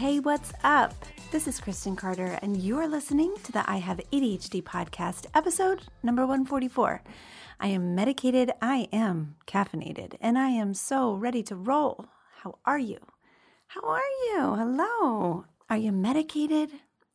Hey, 0.00 0.18
what's 0.18 0.54
up? 0.64 0.94
This 1.30 1.46
is 1.46 1.60
Kristen 1.60 1.94
Carter, 1.94 2.38
and 2.40 2.56
you 2.56 2.78
are 2.78 2.88
listening 2.88 3.34
to 3.44 3.52
the 3.52 3.70
I 3.70 3.76
Have 3.76 4.00
ADHD 4.10 4.62
podcast, 4.62 5.26
episode 5.34 5.82
number 6.02 6.22
144. 6.22 7.02
I 7.60 7.66
am 7.66 7.94
medicated, 7.94 8.50
I 8.62 8.88
am 8.94 9.36
caffeinated, 9.46 10.14
and 10.18 10.38
I 10.38 10.48
am 10.48 10.72
so 10.72 11.12
ready 11.12 11.42
to 11.42 11.54
roll. 11.54 12.06
How 12.38 12.56
are 12.64 12.78
you? 12.78 12.96
How 13.66 13.82
are 13.82 14.00
you? 14.00 14.54
Hello. 14.54 15.44
Are 15.68 15.76
you 15.76 15.92
medicated? 15.92 16.70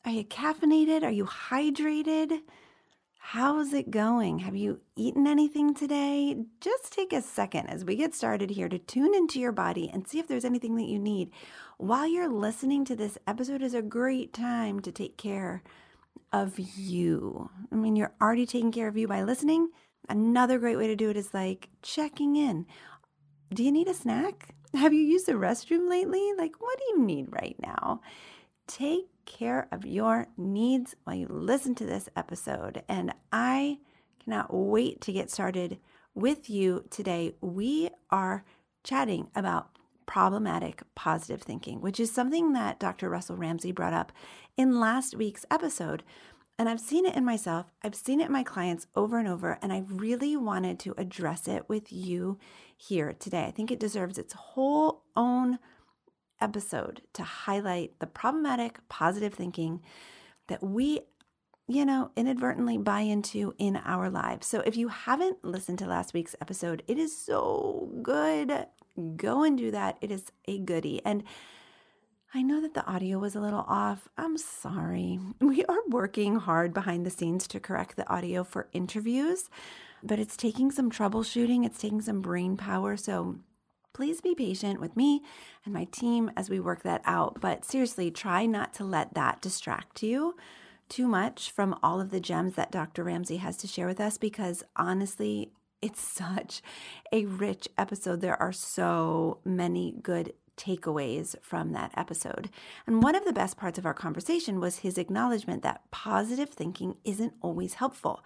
Are 0.05 0.11
you 0.11 0.23
caffeinated? 0.23 1.01
Are 1.01 1.09
you 1.09 1.25
hydrated? 1.25 2.41
How's 3.29 3.73
it 3.73 3.89
going? 3.89 4.37
Have 4.39 4.55
you 4.55 4.81
eaten 4.95 5.25
anything 5.25 5.73
today? 5.73 6.37
Just 6.61 6.93
take 6.93 7.11
a 7.11 7.23
second 7.23 7.65
as 7.65 7.83
we 7.83 7.95
get 7.95 8.13
started 8.13 8.51
here 8.51 8.69
to 8.69 8.77
tune 8.77 9.15
into 9.15 9.39
your 9.39 9.51
body 9.51 9.89
and 9.91 10.07
see 10.07 10.19
if 10.19 10.27
there's 10.27 10.45
anything 10.45 10.75
that 10.75 10.85
you 10.85 10.99
need. 10.99 11.31
While 11.79 12.07
you're 12.07 12.29
listening 12.29 12.85
to 12.85 12.95
this 12.95 13.17
episode 13.25 13.63
is 13.63 13.73
a 13.73 13.81
great 13.81 14.31
time 14.31 14.79
to 14.81 14.91
take 14.91 15.17
care 15.17 15.63
of 16.31 16.59
you. 16.59 17.49
I 17.71 17.75
mean, 17.75 17.95
you're 17.95 18.13
already 18.21 18.45
taking 18.45 18.71
care 18.71 18.87
of 18.87 18.95
you 18.95 19.07
by 19.07 19.23
listening. 19.23 19.69
Another 20.07 20.59
great 20.59 20.77
way 20.77 20.85
to 20.85 20.95
do 20.95 21.09
it 21.09 21.17
is 21.17 21.33
like 21.33 21.69
checking 21.81 22.35
in. 22.35 22.67
Do 23.51 23.63
you 23.63 23.71
need 23.71 23.87
a 23.87 23.95
snack? 23.95 24.53
Have 24.75 24.93
you 24.93 25.01
used 25.01 25.25
the 25.25 25.33
restroom 25.33 25.89
lately? 25.89 26.33
Like, 26.37 26.61
what 26.61 26.77
do 26.77 26.83
you 26.89 27.01
need 27.01 27.29
right 27.31 27.55
now? 27.59 28.01
Take 28.67 29.07
care 29.25 29.67
of 29.71 29.85
your 29.85 30.27
needs 30.37 30.95
while 31.03 31.15
you 31.15 31.27
listen 31.29 31.75
to 31.75 31.85
this 31.85 32.09
episode. 32.15 32.83
And 32.87 33.13
I 33.31 33.79
cannot 34.23 34.53
wait 34.53 35.01
to 35.01 35.13
get 35.13 35.29
started 35.29 35.79
with 36.13 36.49
you 36.49 36.85
today. 36.89 37.35
We 37.41 37.89
are 38.09 38.43
chatting 38.83 39.29
about 39.35 39.69
problematic 40.05 40.83
positive 40.93 41.41
thinking, 41.41 41.81
which 41.81 41.99
is 41.99 42.11
something 42.11 42.53
that 42.53 42.79
Dr. 42.79 43.09
Russell 43.09 43.37
Ramsey 43.37 43.71
brought 43.71 43.93
up 43.93 44.11
in 44.55 44.79
last 44.79 45.15
week's 45.15 45.45
episode. 45.49 46.03
And 46.57 46.69
I've 46.69 46.79
seen 46.79 47.05
it 47.05 47.15
in 47.15 47.25
myself, 47.25 47.65
I've 47.83 47.95
seen 47.95 48.21
it 48.21 48.27
in 48.27 48.31
my 48.31 48.43
clients 48.43 48.87
over 48.95 49.19
and 49.19 49.27
over, 49.27 49.57
and 49.61 49.73
I 49.73 49.83
really 49.89 50.37
wanted 50.37 50.79
to 50.79 50.93
address 50.97 51.49
it 51.49 51.67
with 51.67 51.91
you 51.91 52.39
here 52.77 53.11
today. 53.11 53.43
I 53.45 53.51
think 53.51 53.71
it 53.71 53.79
deserves 53.79 54.17
its 54.17 54.33
whole 54.33 55.03
own 55.17 55.59
episode 56.41 57.01
to 57.13 57.23
highlight 57.23 57.99
the 57.99 58.07
problematic 58.07 58.79
positive 58.89 59.33
thinking 59.33 59.81
that 60.47 60.63
we, 60.63 61.01
you 61.67 61.85
know, 61.85 62.11
inadvertently 62.15 62.77
buy 62.77 63.01
into 63.01 63.53
in 63.57 63.77
our 63.77 64.09
lives. 64.09 64.47
So 64.47 64.59
if 64.61 64.77
you 64.77 64.89
haven't 64.89 65.43
listened 65.43 65.79
to 65.79 65.87
last 65.87 66.13
week's 66.13 66.35
episode, 66.41 66.83
it 66.87 66.97
is 66.97 67.17
so 67.17 67.89
good. 68.01 68.67
Go 69.15 69.43
and 69.43 69.57
do 69.57 69.71
that. 69.71 69.97
It 70.01 70.11
is 70.11 70.31
a 70.47 70.59
goodie. 70.59 71.01
And 71.03 71.23
I 72.33 72.41
know 72.41 72.59
that 72.59 72.73
the 72.73 72.85
audio 72.85 73.17
was 73.17 73.35
a 73.35 73.39
little 73.39 73.63
off. 73.67 74.09
I'm 74.17 74.37
sorry. 74.37 75.19
We 75.39 75.63
are 75.65 75.79
working 75.87 76.35
hard 76.35 76.73
behind 76.73 77.05
the 77.05 77.09
scenes 77.09 77.47
to 77.47 77.61
correct 77.61 77.95
the 77.95 78.09
audio 78.09 78.43
for 78.43 78.67
interviews, 78.73 79.49
but 80.03 80.19
it's 80.19 80.35
taking 80.35 80.69
some 80.69 80.91
troubleshooting, 80.91 81.65
it's 81.65 81.79
taking 81.79 82.01
some 82.01 82.21
brain 82.21 82.57
power. 82.57 82.97
So 82.97 83.37
Please 83.95 84.19
be 84.19 84.35
patient 84.35 84.81
with 84.81 84.97
me 84.97 85.23
and 85.63 85.73
my 85.73 85.85
team 85.85 86.29
as 86.35 86.49
we 86.49 86.59
work 86.59 86.83
that 86.83 87.01
out. 87.05 87.39
But 87.39 87.63
seriously, 87.63 88.11
try 88.11 88.45
not 88.45 88.73
to 88.73 88.83
let 88.83 89.13
that 89.13 89.39
distract 89.39 90.03
you 90.03 90.35
too 90.89 91.07
much 91.07 91.49
from 91.49 91.79
all 91.81 92.01
of 92.01 92.11
the 92.11 92.19
gems 92.19 92.55
that 92.55 92.73
Dr. 92.73 93.05
Ramsey 93.05 93.37
has 93.37 93.55
to 93.55 93.67
share 93.67 93.87
with 93.87 94.01
us 94.01 94.17
because 94.17 94.63
honestly, 94.75 95.53
it's 95.81 96.01
such 96.21 96.61
a 97.13 97.23
rich 97.25 97.69
episode. 97.77 98.19
There 98.19 98.41
are 98.41 98.51
so 98.51 99.39
many 99.45 99.95
good 100.03 100.33
takeaways 100.57 101.37
from 101.41 101.71
that 101.71 101.93
episode. 101.95 102.49
And 102.85 103.01
one 103.01 103.15
of 103.15 103.23
the 103.23 103.31
best 103.31 103.55
parts 103.55 103.79
of 103.79 103.85
our 103.85 103.93
conversation 103.93 104.59
was 104.59 104.79
his 104.79 104.97
acknowledgement 104.97 105.63
that 105.63 105.89
positive 105.91 106.49
thinking 106.49 106.97
isn't 107.05 107.33
always 107.41 107.75
helpful 107.75 108.25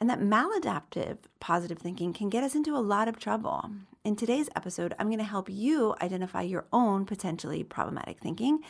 and 0.00 0.08
that 0.08 0.20
maladaptive 0.20 1.18
positive 1.38 1.78
thinking 1.78 2.12
can 2.12 2.30
get 2.30 2.42
us 2.42 2.54
into 2.54 2.74
a 2.74 2.78
lot 2.78 3.06
of 3.06 3.18
trouble. 3.18 3.70
In 4.02 4.16
today's 4.16 4.48
episode, 4.56 4.94
I'm 4.98 5.08
going 5.08 5.18
to 5.18 5.24
help 5.24 5.50
you 5.50 5.94
identify 6.00 6.40
your 6.40 6.64
own 6.72 7.04
potentially 7.04 7.62
problematic 7.62 8.18
thinking 8.18 8.60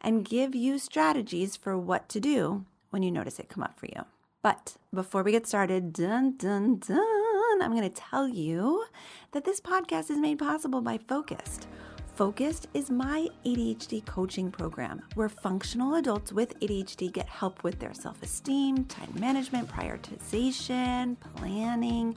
and 0.00 0.24
give 0.24 0.54
you 0.54 0.78
strategies 0.78 1.56
for 1.56 1.76
what 1.76 2.08
to 2.10 2.20
do 2.20 2.64
when 2.90 3.02
you 3.02 3.10
notice 3.10 3.40
it 3.40 3.48
come 3.48 3.64
up 3.64 3.78
for 3.78 3.86
you. 3.86 4.04
But 4.42 4.76
before 4.94 5.24
we 5.24 5.32
get 5.32 5.48
started, 5.48 5.92
dun 5.92 6.36
dun 6.36 6.78
dun, 6.78 7.62
I'm 7.62 7.72
going 7.72 7.82
to 7.82 7.88
tell 7.90 8.28
you 8.28 8.84
that 9.32 9.44
this 9.44 9.60
podcast 9.60 10.08
is 10.08 10.18
made 10.18 10.38
possible 10.38 10.80
by 10.80 10.98
Focused. 10.98 11.66
Focused 12.16 12.68
is 12.72 12.88
my 12.90 13.28
ADHD 13.44 14.02
coaching 14.06 14.50
program 14.50 15.02
where 15.16 15.28
functional 15.28 15.96
adults 15.96 16.32
with 16.32 16.58
ADHD 16.60 17.12
get 17.12 17.28
help 17.28 17.62
with 17.62 17.78
their 17.78 17.92
self 17.92 18.22
esteem, 18.22 18.86
time 18.86 19.12
management, 19.18 19.68
prioritization, 19.68 21.18
planning, 21.34 22.16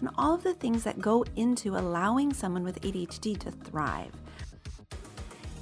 and 0.00 0.08
all 0.16 0.34
of 0.34 0.42
the 0.42 0.54
things 0.54 0.82
that 0.84 0.98
go 0.98 1.26
into 1.36 1.76
allowing 1.76 2.32
someone 2.32 2.64
with 2.64 2.80
ADHD 2.80 3.38
to 3.40 3.50
thrive. 3.50 4.12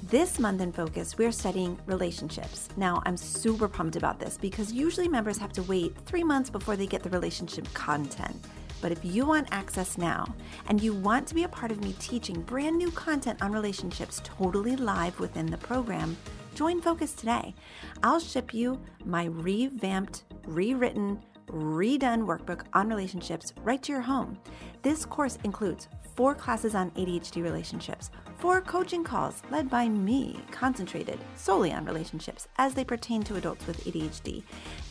This 0.03 0.39
month 0.39 0.61
in 0.61 0.71
Focus, 0.71 1.17
we're 1.17 1.33
studying 1.33 1.77
relationships. 1.85 2.69
Now, 2.77 3.03
I'm 3.05 3.17
super 3.17 3.67
pumped 3.67 3.97
about 3.97 4.17
this 4.17 4.37
because 4.37 4.71
usually 4.71 5.09
members 5.09 5.37
have 5.39 5.51
to 5.53 5.63
wait 5.63 5.93
three 6.05 6.23
months 6.23 6.49
before 6.49 6.77
they 6.77 6.87
get 6.87 7.03
the 7.03 7.09
relationship 7.09 7.67
content. 7.73 8.37
But 8.83 8.91
if 8.91 9.05
you 9.05 9.25
want 9.25 9.47
access 9.49 9.97
now 9.97 10.35
and 10.67 10.83
you 10.83 10.93
want 10.93 11.25
to 11.27 11.33
be 11.33 11.45
a 11.45 11.47
part 11.47 11.71
of 11.71 11.81
me 11.81 11.95
teaching 11.99 12.41
brand 12.41 12.77
new 12.77 12.91
content 12.91 13.41
on 13.41 13.53
relationships 13.53 14.21
totally 14.25 14.75
live 14.75 15.21
within 15.21 15.45
the 15.45 15.57
program, 15.57 16.17
join 16.53 16.81
Focus 16.81 17.13
today. 17.13 17.55
I'll 18.03 18.19
ship 18.19 18.53
you 18.53 18.77
my 19.05 19.27
revamped, 19.27 20.25
rewritten, 20.45 21.23
redone 21.47 22.25
workbook 22.25 22.63
on 22.73 22.89
relationships 22.89 23.53
right 23.63 23.81
to 23.83 23.93
your 23.93 24.01
home. 24.01 24.37
This 24.81 25.05
course 25.05 25.37
includes 25.45 25.87
four 26.13 26.35
classes 26.35 26.75
on 26.75 26.91
ADHD 26.91 27.41
relationships, 27.41 28.11
four 28.37 28.59
coaching 28.59 29.05
calls 29.05 29.43
led 29.49 29.69
by 29.69 29.87
me, 29.87 30.41
concentrated 30.51 31.19
solely 31.37 31.71
on 31.71 31.85
relationships 31.85 32.49
as 32.57 32.73
they 32.73 32.83
pertain 32.83 33.23
to 33.23 33.37
adults 33.37 33.65
with 33.65 33.81
ADHD, 33.85 34.43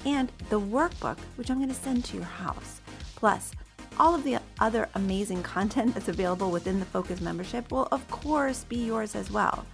and 0.07 0.33
the 0.49 0.59
workbook, 0.59 1.19
which 1.37 1.51
I'm 1.51 1.59
going 1.59 1.69
to 1.69 1.75
send 1.75 2.07
to 2.07 2.17
your 2.17 2.25
house. 2.25 2.81
Plus, 3.17 3.53
all 3.99 4.15
of 4.15 4.23
the 4.25 4.39
other 4.61 4.89
amazing 4.95 5.43
content 5.43 5.95
that's 5.95 6.09
available 6.09 6.51
within 6.51 6.81
the 6.81 6.87
Focus 6.87 7.21
membership 7.21 7.71
will, 7.71 7.89
of 7.93 8.09
course, 8.11 8.65
be 8.65 8.77
yours 8.77 9.15
as 9.15 9.31
well. 9.31 9.67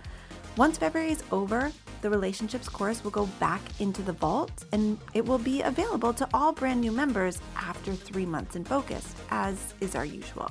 Once 0.57 0.79
February 0.79 1.13
is 1.13 1.23
over, 1.31 1.71
the 2.03 2.11
relationships 2.11 2.69
course 2.69 3.05
will 3.05 3.13
go 3.13 3.27
back 3.39 3.61
into 3.81 4.03
the 4.03 4.13
vault 4.13 4.65
and 4.73 4.99
it 5.15 5.25
will 5.25 5.39
be 5.39 5.63
available 5.63 6.13
to 6.13 6.29
all 6.35 6.51
brand 6.53 6.81
new 6.81 6.91
members 6.91 7.39
after 7.57 7.95
three 7.95 8.27
months 8.27 8.57
in 8.57 8.65
Focus, 8.65 9.15
as 9.31 9.75
is 9.81 9.95
our 9.95 10.05
usual. 10.05 10.51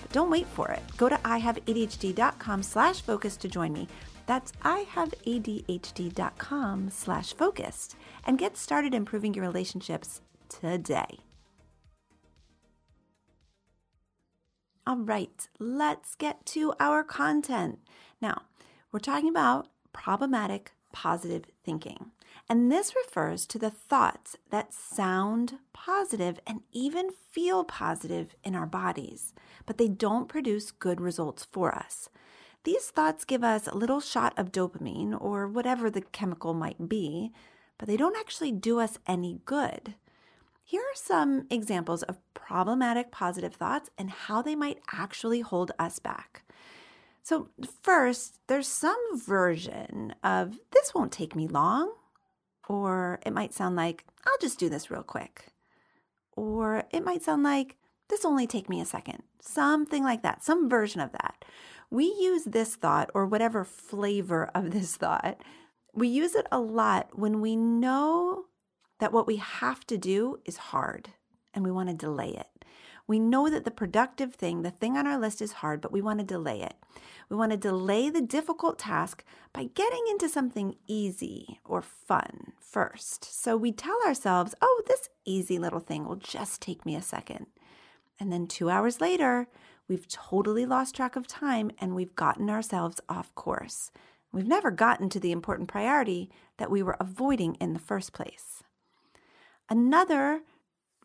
But 0.00 0.12
don't 0.12 0.30
wait 0.30 0.46
for 0.46 0.70
it. 0.70 0.82
Go 0.96 1.08
to 1.08 1.16
ihaveadhd.com 1.16 2.62
slash 2.62 3.00
focus 3.00 3.36
to 3.38 3.48
join 3.48 3.72
me. 3.72 3.88
That's 4.26 4.52
ihaveadhd.com 4.62 6.90
slash 6.90 7.34
focused 7.34 7.96
and 8.24 8.38
get 8.38 8.56
started 8.56 8.94
improving 8.94 9.34
your 9.34 9.44
relationships 9.44 10.20
today. 10.48 11.18
All 14.84 14.96
right, 14.96 15.48
let's 15.60 16.16
get 16.16 16.44
to 16.46 16.74
our 16.80 17.04
content. 17.04 17.78
Now, 18.20 18.42
we're 18.90 18.98
talking 18.98 19.28
about 19.28 19.68
problematic 19.92 20.72
positive 20.92 21.44
thinking. 21.64 22.10
And 22.48 22.70
this 22.70 22.96
refers 22.96 23.46
to 23.46 23.60
the 23.60 23.70
thoughts 23.70 24.36
that 24.50 24.74
sound 24.74 25.58
positive 25.72 26.40
and 26.48 26.62
even 26.72 27.10
feel 27.30 27.62
positive 27.62 28.34
in 28.42 28.56
our 28.56 28.66
bodies, 28.66 29.32
but 29.66 29.78
they 29.78 29.86
don't 29.86 30.28
produce 30.28 30.72
good 30.72 31.00
results 31.00 31.44
for 31.44 31.72
us. 31.72 32.08
These 32.64 32.90
thoughts 32.90 33.24
give 33.24 33.44
us 33.44 33.68
a 33.68 33.76
little 33.76 34.00
shot 34.00 34.36
of 34.36 34.50
dopamine 34.50 35.16
or 35.20 35.46
whatever 35.46 35.90
the 35.90 36.00
chemical 36.02 36.54
might 36.54 36.88
be, 36.88 37.32
but 37.78 37.86
they 37.86 37.96
don't 37.96 38.18
actually 38.18 38.52
do 38.52 38.80
us 38.80 38.98
any 39.06 39.40
good. 39.44 39.94
Here 40.62 40.80
are 40.80 40.94
some 40.96 41.46
examples 41.50 42.02
of 42.04 42.18
problematic 42.34 43.10
positive 43.10 43.54
thoughts 43.54 43.90
and 43.98 44.10
how 44.10 44.42
they 44.42 44.54
might 44.54 44.78
actually 44.92 45.40
hold 45.40 45.72
us 45.78 45.98
back. 45.98 46.44
So, 47.22 47.50
first, 47.82 48.40
there's 48.48 48.66
some 48.66 48.98
version 49.14 50.14
of 50.24 50.58
this 50.72 50.94
won't 50.94 51.12
take 51.12 51.36
me 51.36 51.46
long, 51.46 51.92
or 52.68 53.20
it 53.24 53.32
might 53.32 53.54
sound 53.54 53.76
like 53.76 54.04
I'll 54.26 54.38
just 54.40 54.58
do 54.58 54.68
this 54.68 54.90
real 54.90 55.04
quick, 55.04 55.46
or 56.36 56.84
it 56.90 57.04
might 57.04 57.22
sound 57.22 57.42
like 57.44 57.76
this 58.08 58.24
only 58.24 58.46
take 58.46 58.68
me 58.68 58.80
a 58.80 58.84
second, 58.84 59.22
something 59.40 60.02
like 60.02 60.22
that, 60.22 60.42
some 60.42 60.68
version 60.68 61.00
of 61.00 61.12
that. 61.12 61.44
We 61.90 62.06
use 62.06 62.44
this 62.44 62.74
thought 62.74 63.10
or 63.14 63.26
whatever 63.26 63.64
flavor 63.64 64.50
of 64.54 64.70
this 64.72 64.96
thought, 65.02 65.40
we 65.94 66.08
use 66.08 66.34
it 66.34 66.46
a 66.50 66.58
lot 66.58 67.18
when 67.18 67.40
we 67.40 67.54
know 67.54 68.46
that 69.02 69.12
what 69.12 69.26
we 69.26 69.34
have 69.34 69.84
to 69.84 69.98
do 69.98 70.38
is 70.44 70.56
hard 70.56 71.08
and 71.52 71.64
we 71.64 71.72
want 71.72 71.88
to 71.88 71.92
delay 71.92 72.28
it. 72.28 72.64
We 73.08 73.18
know 73.18 73.50
that 73.50 73.64
the 73.64 73.72
productive 73.72 74.36
thing, 74.36 74.62
the 74.62 74.70
thing 74.70 74.96
on 74.96 75.08
our 75.08 75.18
list 75.18 75.42
is 75.42 75.54
hard, 75.54 75.80
but 75.80 75.90
we 75.90 76.00
want 76.00 76.20
to 76.20 76.24
delay 76.24 76.62
it. 76.62 76.74
We 77.28 77.36
want 77.36 77.50
to 77.50 77.58
delay 77.58 78.10
the 78.10 78.22
difficult 78.22 78.78
task 78.78 79.24
by 79.52 79.64
getting 79.64 80.04
into 80.08 80.28
something 80.28 80.76
easy 80.86 81.58
or 81.64 81.82
fun 81.82 82.52
first. 82.60 83.24
So 83.24 83.56
we 83.56 83.72
tell 83.72 83.98
ourselves, 84.06 84.54
oh, 84.62 84.82
this 84.86 85.08
easy 85.24 85.58
little 85.58 85.80
thing 85.80 86.06
will 86.06 86.14
just 86.14 86.62
take 86.62 86.86
me 86.86 86.94
a 86.94 87.02
second. 87.02 87.46
And 88.20 88.32
then 88.32 88.46
two 88.46 88.70
hours 88.70 89.00
later, 89.00 89.48
we've 89.88 90.06
totally 90.06 90.64
lost 90.64 90.94
track 90.94 91.16
of 91.16 91.26
time 91.26 91.72
and 91.80 91.96
we've 91.96 92.14
gotten 92.14 92.48
ourselves 92.48 93.00
off 93.08 93.34
course. 93.34 93.90
We've 94.30 94.46
never 94.46 94.70
gotten 94.70 95.08
to 95.08 95.18
the 95.18 95.32
important 95.32 95.68
priority 95.68 96.30
that 96.58 96.70
we 96.70 96.84
were 96.84 96.96
avoiding 97.00 97.56
in 97.56 97.72
the 97.72 97.80
first 97.80 98.12
place. 98.12 98.61
Another 99.68 100.42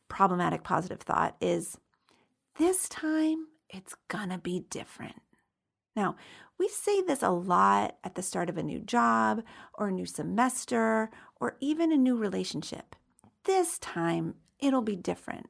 problematic 0.07 0.63
positive 0.63 1.01
thought 1.01 1.35
is 1.41 1.77
this 2.57 2.89
time 2.89 3.47
it's 3.69 3.95
gonna 4.07 4.37
be 4.37 4.65
different. 4.69 5.21
Now, 5.95 6.15
we 6.59 6.67
say 6.69 7.01
this 7.01 7.23
a 7.23 7.29
lot 7.29 7.97
at 8.03 8.15
the 8.15 8.21
start 8.21 8.49
of 8.49 8.57
a 8.57 8.63
new 8.63 8.79
job 8.79 9.43
or 9.73 9.87
a 9.87 9.91
new 9.91 10.05
semester 10.05 11.09
or 11.39 11.57
even 11.59 11.91
a 11.91 11.97
new 11.97 12.15
relationship. 12.15 12.95
This 13.45 13.77
time 13.79 14.35
it'll 14.59 14.81
be 14.81 14.95
different. 14.95 15.49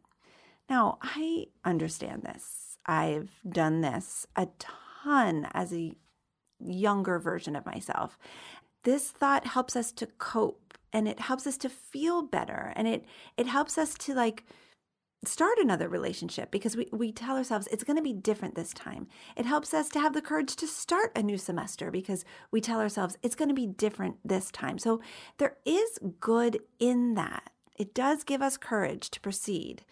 Now, 0.69 0.99
I 1.01 1.47
understand 1.63 2.23
this. 2.23 2.77
I've 2.85 3.41
done 3.47 3.81
this 3.81 4.25
a 4.35 4.47
ton 4.59 5.47
as 5.53 5.73
a 5.73 5.93
younger 6.59 7.19
version 7.19 7.55
of 7.55 7.65
myself. 7.65 8.17
This 8.83 9.11
thought 9.11 9.47
helps 9.47 9.75
us 9.75 9.91
to 9.93 10.05
cope 10.05 10.66
and 10.93 11.07
it 11.07 11.19
helps 11.19 11.45
us 11.45 11.57
to 11.57 11.69
feel 11.69 12.21
better 12.21 12.73
and 12.75 12.87
it 12.87 13.05
it 13.37 13.47
helps 13.47 13.77
us 13.77 13.93
to 13.95 14.13
like 14.13 14.43
start 15.25 15.57
another 15.57 15.89
relationship 15.89 16.51
because 16.51 16.75
we, 16.75 16.87
we 16.91 17.11
tell 17.11 17.37
ourselves 17.37 17.67
it's 17.67 17.83
going 17.83 17.97
to 17.97 18.03
be 18.03 18.13
different 18.13 18.55
this 18.55 18.73
time. 18.73 19.07
It 19.35 19.45
helps 19.45 19.73
us 19.73 19.89
to 19.89 19.99
have 19.99 20.13
the 20.13 20.21
courage 20.21 20.55
to 20.57 20.67
start 20.67 21.11
a 21.15 21.23
new 21.23 21.37
semester 21.37 21.89
because 21.89 22.23
we 22.51 22.61
tell 22.61 22.79
ourselves 22.79 23.17
it's 23.23 23.35
going 23.35 23.49
to 23.49 23.55
be 23.55 23.65
different 23.65 24.17
this 24.23 24.51
time. 24.51 24.77
So 24.77 25.01
there 25.37 25.57
is 25.65 25.99
good 26.19 26.59
in 26.79 27.15
that. 27.15 27.49
It 27.77 27.93
does 27.93 28.23
give 28.23 28.41
us 28.41 28.57
courage 28.57 29.09
to 29.11 29.19
proceed 29.19 29.83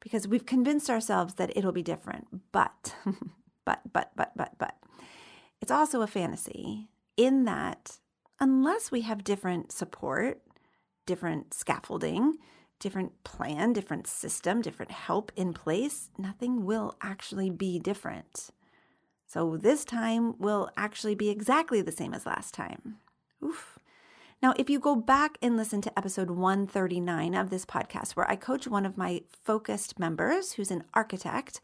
because 0.00 0.26
we've 0.26 0.46
convinced 0.46 0.88
ourselves 0.88 1.34
that 1.34 1.54
it'll 1.56 1.72
be 1.72 1.82
different. 1.82 2.52
But, 2.52 2.94
but, 3.64 3.80
but, 3.92 4.12
but, 4.16 4.32
but, 4.36 4.52
but, 4.58 4.76
it's 5.60 5.70
also 5.70 6.00
a 6.00 6.06
fantasy 6.06 6.88
in 7.18 7.44
that 7.44 7.98
unless 8.40 8.90
we 8.90 9.02
have 9.02 9.22
different 9.22 9.70
support, 9.72 10.40
different 11.06 11.52
scaffolding, 11.52 12.38
different 12.78 13.22
plan, 13.24 13.72
different 13.72 14.06
system, 14.06 14.62
different 14.62 14.90
help 14.90 15.30
in 15.36 15.52
place, 15.52 16.10
nothing 16.18 16.64
will 16.64 16.96
actually 17.02 17.50
be 17.50 17.78
different. 17.78 18.50
So 19.26 19.56
this 19.56 19.84
time 19.84 20.36
will 20.38 20.70
actually 20.76 21.14
be 21.14 21.28
exactly 21.28 21.82
the 21.82 21.92
same 21.92 22.14
as 22.14 22.26
last 22.26 22.54
time. 22.54 22.96
Oof. 23.44 23.78
Now, 24.42 24.54
if 24.56 24.70
you 24.70 24.80
go 24.80 24.96
back 24.96 25.36
and 25.42 25.54
listen 25.54 25.82
to 25.82 25.98
episode 25.98 26.30
139 26.30 27.34
of 27.34 27.50
this 27.50 27.66
podcast, 27.66 28.12
where 28.12 28.28
I 28.28 28.36
coach 28.36 28.66
one 28.66 28.86
of 28.86 28.96
my 28.96 29.20
focused 29.44 29.98
members 29.98 30.52
who's 30.52 30.70
an 30.70 30.84
architect, 30.94 31.60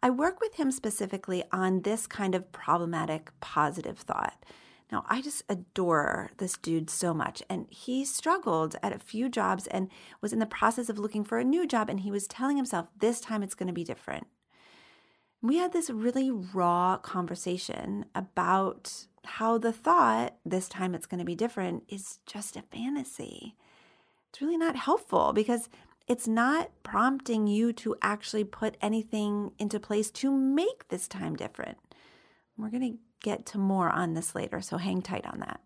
I 0.00 0.10
work 0.10 0.40
with 0.40 0.54
him 0.54 0.70
specifically 0.70 1.42
on 1.50 1.82
this 1.82 2.06
kind 2.06 2.36
of 2.36 2.52
problematic 2.52 3.32
positive 3.40 3.98
thought. 3.98 4.44
Now, 4.90 5.04
I 5.08 5.22
just 5.22 5.44
adore 5.48 6.30
this 6.38 6.56
dude 6.56 6.90
so 6.90 7.14
much. 7.14 7.42
And 7.48 7.66
he 7.70 8.04
struggled 8.04 8.76
at 8.82 8.92
a 8.92 8.98
few 8.98 9.28
jobs 9.28 9.66
and 9.68 9.88
was 10.20 10.32
in 10.32 10.40
the 10.40 10.46
process 10.46 10.88
of 10.88 10.98
looking 10.98 11.24
for 11.24 11.38
a 11.38 11.44
new 11.44 11.66
job. 11.66 11.88
And 11.88 12.00
he 12.00 12.10
was 12.10 12.26
telling 12.26 12.56
himself, 12.56 12.88
this 12.98 13.20
time 13.20 13.42
it's 13.42 13.54
going 13.54 13.68
to 13.68 13.72
be 13.72 13.84
different. 13.84 14.26
We 15.42 15.56
had 15.56 15.72
this 15.72 15.90
really 15.90 16.30
raw 16.30 16.98
conversation 16.98 18.04
about 18.14 19.06
how 19.24 19.58
the 19.58 19.72
thought, 19.72 20.36
this 20.44 20.68
time 20.68 20.94
it's 20.94 21.06
going 21.06 21.20
to 21.20 21.24
be 21.24 21.34
different, 21.34 21.84
is 21.88 22.18
just 22.26 22.56
a 22.56 22.62
fantasy. 22.62 23.54
It's 24.28 24.42
really 24.42 24.56
not 24.56 24.76
helpful 24.76 25.32
because 25.32 25.68
it's 26.08 26.26
not 26.26 26.70
prompting 26.82 27.46
you 27.46 27.72
to 27.74 27.96
actually 28.02 28.44
put 28.44 28.76
anything 28.82 29.52
into 29.58 29.78
place 29.78 30.10
to 30.10 30.30
make 30.32 30.88
this 30.88 31.06
time 31.06 31.36
different. 31.36 31.78
We're 32.56 32.70
going 32.70 32.92
to 32.92 32.98
get 33.22 33.46
to 33.46 33.58
more 33.58 33.88
on 33.90 34.14
this 34.14 34.34
later, 34.34 34.60
so 34.60 34.76
hang 34.76 35.02
tight 35.02 35.26
on 35.26 35.40
that. 35.40 35.60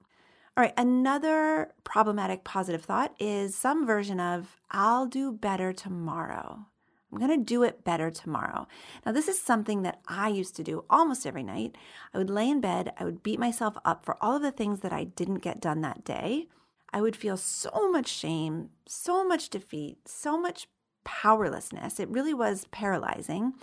All 0.56 0.62
right, 0.62 0.74
another 0.76 1.72
problematic 1.82 2.44
positive 2.44 2.84
thought 2.84 3.14
is 3.18 3.56
some 3.56 3.86
version 3.86 4.20
of 4.20 4.60
I'll 4.70 5.06
do 5.06 5.32
better 5.32 5.72
tomorrow. 5.72 6.66
I'm 7.10 7.18
going 7.18 7.38
to 7.38 7.44
do 7.44 7.62
it 7.62 7.84
better 7.84 8.10
tomorrow. 8.10 8.66
Now, 9.06 9.12
this 9.12 9.28
is 9.28 9.40
something 9.40 9.82
that 9.82 10.00
I 10.08 10.28
used 10.28 10.56
to 10.56 10.64
do 10.64 10.84
almost 10.90 11.26
every 11.26 11.44
night. 11.44 11.76
I 12.12 12.18
would 12.18 12.30
lay 12.30 12.50
in 12.50 12.60
bed, 12.60 12.92
I 12.98 13.04
would 13.04 13.22
beat 13.22 13.38
myself 13.38 13.76
up 13.84 14.04
for 14.04 14.16
all 14.20 14.34
of 14.34 14.42
the 14.42 14.50
things 14.50 14.80
that 14.80 14.92
I 14.92 15.04
didn't 15.04 15.36
get 15.36 15.60
done 15.60 15.80
that 15.82 16.04
day. 16.04 16.48
I 16.92 17.00
would 17.00 17.16
feel 17.16 17.36
so 17.36 17.90
much 17.90 18.08
shame, 18.08 18.70
so 18.86 19.26
much 19.26 19.48
defeat, 19.48 20.08
so 20.08 20.40
much 20.40 20.68
powerlessness. 21.04 22.00
It 22.00 22.08
really 22.08 22.34
was 22.34 22.66
paralyzing. 22.70 23.54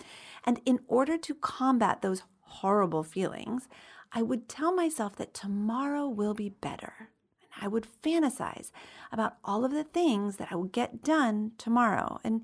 And 0.44 0.60
in 0.64 0.80
order 0.86 1.18
to 1.18 1.34
combat 1.34 2.02
those 2.02 2.22
horrible 2.60 3.02
feelings, 3.02 3.68
I 4.12 4.22
would 4.22 4.48
tell 4.48 4.74
myself 4.74 5.16
that 5.16 5.34
tomorrow 5.34 6.06
will 6.08 6.34
be 6.34 6.50
better. 6.50 7.08
And 7.40 7.64
I 7.64 7.68
would 7.68 7.86
fantasize 8.04 8.70
about 9.10 9.36
all 9.44 9.64
of 9.64 9.72
the 9.72 9.84
things 9.84 10.36
that 10.36 10.48
I 10.50 10.56
would 10.56 10.72
get 10.72 11.02
done 11.02 11.52
tomorrow. 11.58 12.20
And 12.22 12.42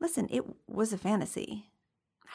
Listen, 0.00 0.28
it 0.30 0.44
was 0.68 0.92
a 0.92 0.98
fantasy. 0.98 1.70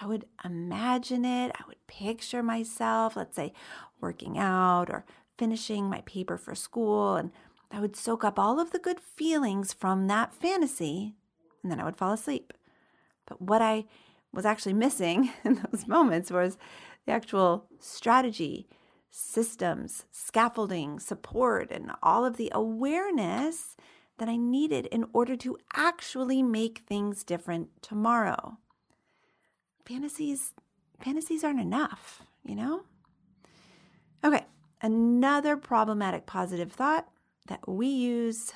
I 0.01 0.05
would 0.05 0.25
imagine 0.43 1.23
it. 1.23 1.51
I 1.55 1.63
would 1.67 1.85
picture 1.87 2.43
myself, 2.43 3.15
let's 3.15 3.35
say, 3.35 3.53
working 4.01 4.37
out 4.37 4.89
or 4.89 5.05
finishing 5.37 5.89
my 5.89 6.01
paper 6.01 6.37
for 6.37 6.55
school. 6.55 7.15
And 7.15 7.31
I 7.71 7.79
would 7.79 7.95
soak 7.95 8.23
up 8.23 8.37
all 8.37 8.59
of 8.59 8.71
the 8.71 8.79
good 8.79 8.99
feelings 8.99 9.71
from 9.71 10.07
that 10.07 10.33
fantasy. 10.33 11.15
And 11.61 11.71
then 11.71 11.79
I 11.79 11.85
would 11.85 11.95
fall 11.95 12.11
asleep. 12.11 12.53
But 13.25 13.41
what 13.41 13.61
I 13.61 13.85
was 14.33 14.45
actually 14.45 14.73
missing 14.73 15.31
in 15.45 15.65
those 15.71 15.87
moments 15.87 16.31
was 16.31 16.57
the 17.05 17.11
actual 17.11 17.67
strategy, 17.79 18.67
systems, 19.09 20.05
scaffolding, 20.11 20.99
support, 20.99 21.71
and 21.71 21.91
all 22.01 22.25
of 22.25 22.37
the 22.37 22.51
awareness 22.53 23.75
that 24.17 24.29
I 24.29 24.37
needed 24.37 24.85
in 24.87 25.05
order 25.13 25.35
to 25.37 25.57
actually 25.75 26.43
make 26.43 26.79
things 26.87 27.23
different 27.23 27.69
tomorrow. 27.81 28.57
Fantasies 29.85 30.53
fantasies 31.01 31.43
aren't 31.43 31.59
enough, 31.59 32.23
you 32.45 32.55
know? 32.55 32.83
Okay, 34.23 34.45
another 34.81 35.57
problematic 35.57 36.25
positive 36.25 36.71
thought 36.71 37.07
that 37.47 37.67
we 37.67 37.87
use 37.87 38.53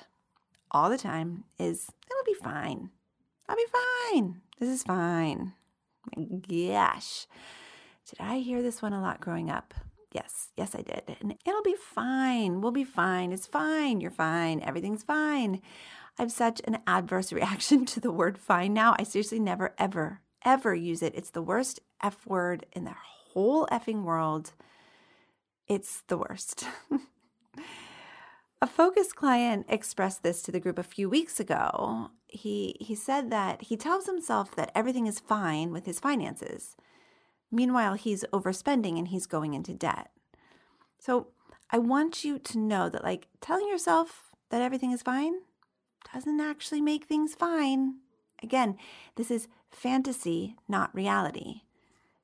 all 0.71 0.89
the 0.89 0.97
time 0.97 1.43
is 1.59 1.91
it'll 2.09 2.25
be 2.25 2.39
fine. 2.39 2.89
I'll 3.49 3.55
be 3.55 3.65
fine. 4.11 4.41
This 4.59 4.69
is 4.69 4.83
fine. 4.83 5.53
My 6.15 6.23
gosh. 6.23 7.27
Did 8.09 8.21
I 8.21 8.39
hear 8.39 8.61
this 8.61 8.81
one 8.81 8.93
a 8.93 9.01
lot 9.01 9.19
growing 9.19 9.49
up? 9.49 9.73
Yes, 10.13 10.49
yes, 10.55 10.73
I 10.73 10.81
did. 10.81 11.17
And 11.19 11.35
it'll 11.45 11.61
be 11.61 11.75
fine. 11.75 12.61
We'll 12.61 12.71
be 12.71 12.85
fine. 12.85 13.33
It's 13.33 13.45
fine. 13.45 13.99
You're 13.99 14.11
fine. 14.11 14.61
Everything's 14.61 15.03
fine. 15.03 15.61
I 16.17 16.21
have 16.21 16.31
such 16.31 16.61
an 16.65 16.79
adverse 16.87 17.33
reaction 17.33 17.85
to 17.87 17.99
the 17.99 18.11
word 18.11 18.37
fine 18.37 18.73
now. 18.73 18.95
I 18.97 19.03
seriously 19.03 19.39
never, 19.39 19.75
ever, 19.77 20.21
ever 20.45 20.73
use 20.73 21.01
it. 21.03 21.15
It's 21.15 21.31
the 21.31 21.41
worst 21.41 21.81
F 22.01 22.25
word 22.25 22.65
in 22.71 22.85
the 22.85 22.95
whole 22.95 23.67
effing 23.67 24.03
world. 24.03 24.53
It's 25.67 26.01
the 26.07 26.17
worst. 26.17 26.65
a 28.61 28.67
focus 28.67 29.11
client 29.11 29.65
expressed 29.67 30.23
this 30.23 30.41
to 30.43 30.51
the 30.53 30.61
group 30.61 30.79
a 30.79 30.83
few 30.83 31.09
weeks 31.09 31.41
ago. 31.41 32.11
He 32.27 32.77
he 32.79 32.95
said 32.95 33.31
that 33.31 33.63
he 33.63 33.75
tells 33.75 34.05
himself 34.05 34.55
that 34.55 34.71
everything 34.73 35.07
is 35.07 35.19
fine 35.19 35.73
with 35.73 35.85
his 35.85 35.99
finances. 35.99 36.77
Meanwhile, 37.51 37.93
he's 37.95 38.25
overspending 38.33 38.97
and 38.97 39.07
he's 39.07 39.25
going 39.25 39.53
into 39.53 39.73
debt. 39.73 40.11
So 40.99 41.27
I 41.69 41.77
want 41.77 42.23
you 42.23 42.39
to 42.39 42.57
know 42.57 42.89
that, 42.89 43.03
like, 43.03 43.27
telling 43.41 43.67
yourself 43.67 44.31
that 44.49 44.61
everything 44.61 44.91
is 44.91 45.01
fine 45.01 45.35
doesn't 46.13 46.39
actually 46.39 46.81
make 46.81 47.05
things 47.05 47.35
fine. 47.35 47.95
Again, 48.41 48.77
this 49.15 49.31
is 49.31 49.47
fantasy, 49.69 50.55
not 50.67 50.93
reality. 50.95 51.61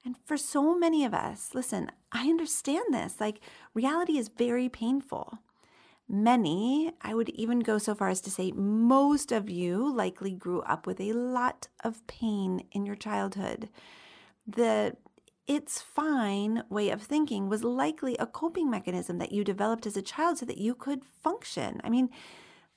And 0.06 0.15
for 0.25 0.38
so 0.38 0.77
many 0.77 1.06
of 1.06 1.13
us, 1.13 1.51
listen, 1.53 1.89
I 2.12 2.27
understand 2.27 2.94
this. 2.94 3.20
Like, 3.20 3.39
reality 3.74 4.18
is 4.18 4.30
very 4.30 4.70
painful. 4.70 5.39
Many, 6.10 6.92
I 7.01 7.13
would 7.13 7.30
even 7.30 7.62
go 7.62 7.77
so 7.77 7.96
far 7.96 8.10
as 8.10 8.20
to 8.22 8.32
say, 8.32 8.51
most 8.51 9.32
of 9.32 9.50
you 9.50 9.94
likely 9.94 10.32
grew 10.32 10.62
up 10.62 10.86
with 10.86 11.00
a 11.00 11.13
lot 11.13 11.70
of 11.84 12.06
pain 12.08 12.65
in 12.72 12.86
your 12.86 12.98
childhood. 12.98 13.70
The 14.46 14.98
it's 15.47 15.81
fine 15.81 16.63
way 16.69 16.89
of 16.89 17.01
thinking 17.01 17.50
was 17.50 17.63
likely 17.63 18.15
a 18.17 18.25
coping 18.25 18.69
mechanism 18.69 19.17
that 19.17 19.31
you 19.31 19.43
developed 19.43 19.85
as 19.85 19.97
a 19.97 20.01
child 20.01 20.38
so 20.38 20.45
that 20.45 20.57
you 20.57 20.73
could 20.73 21.03
function. 21.03 21.81
I 21.83 21.89
mean, 21.89 22.09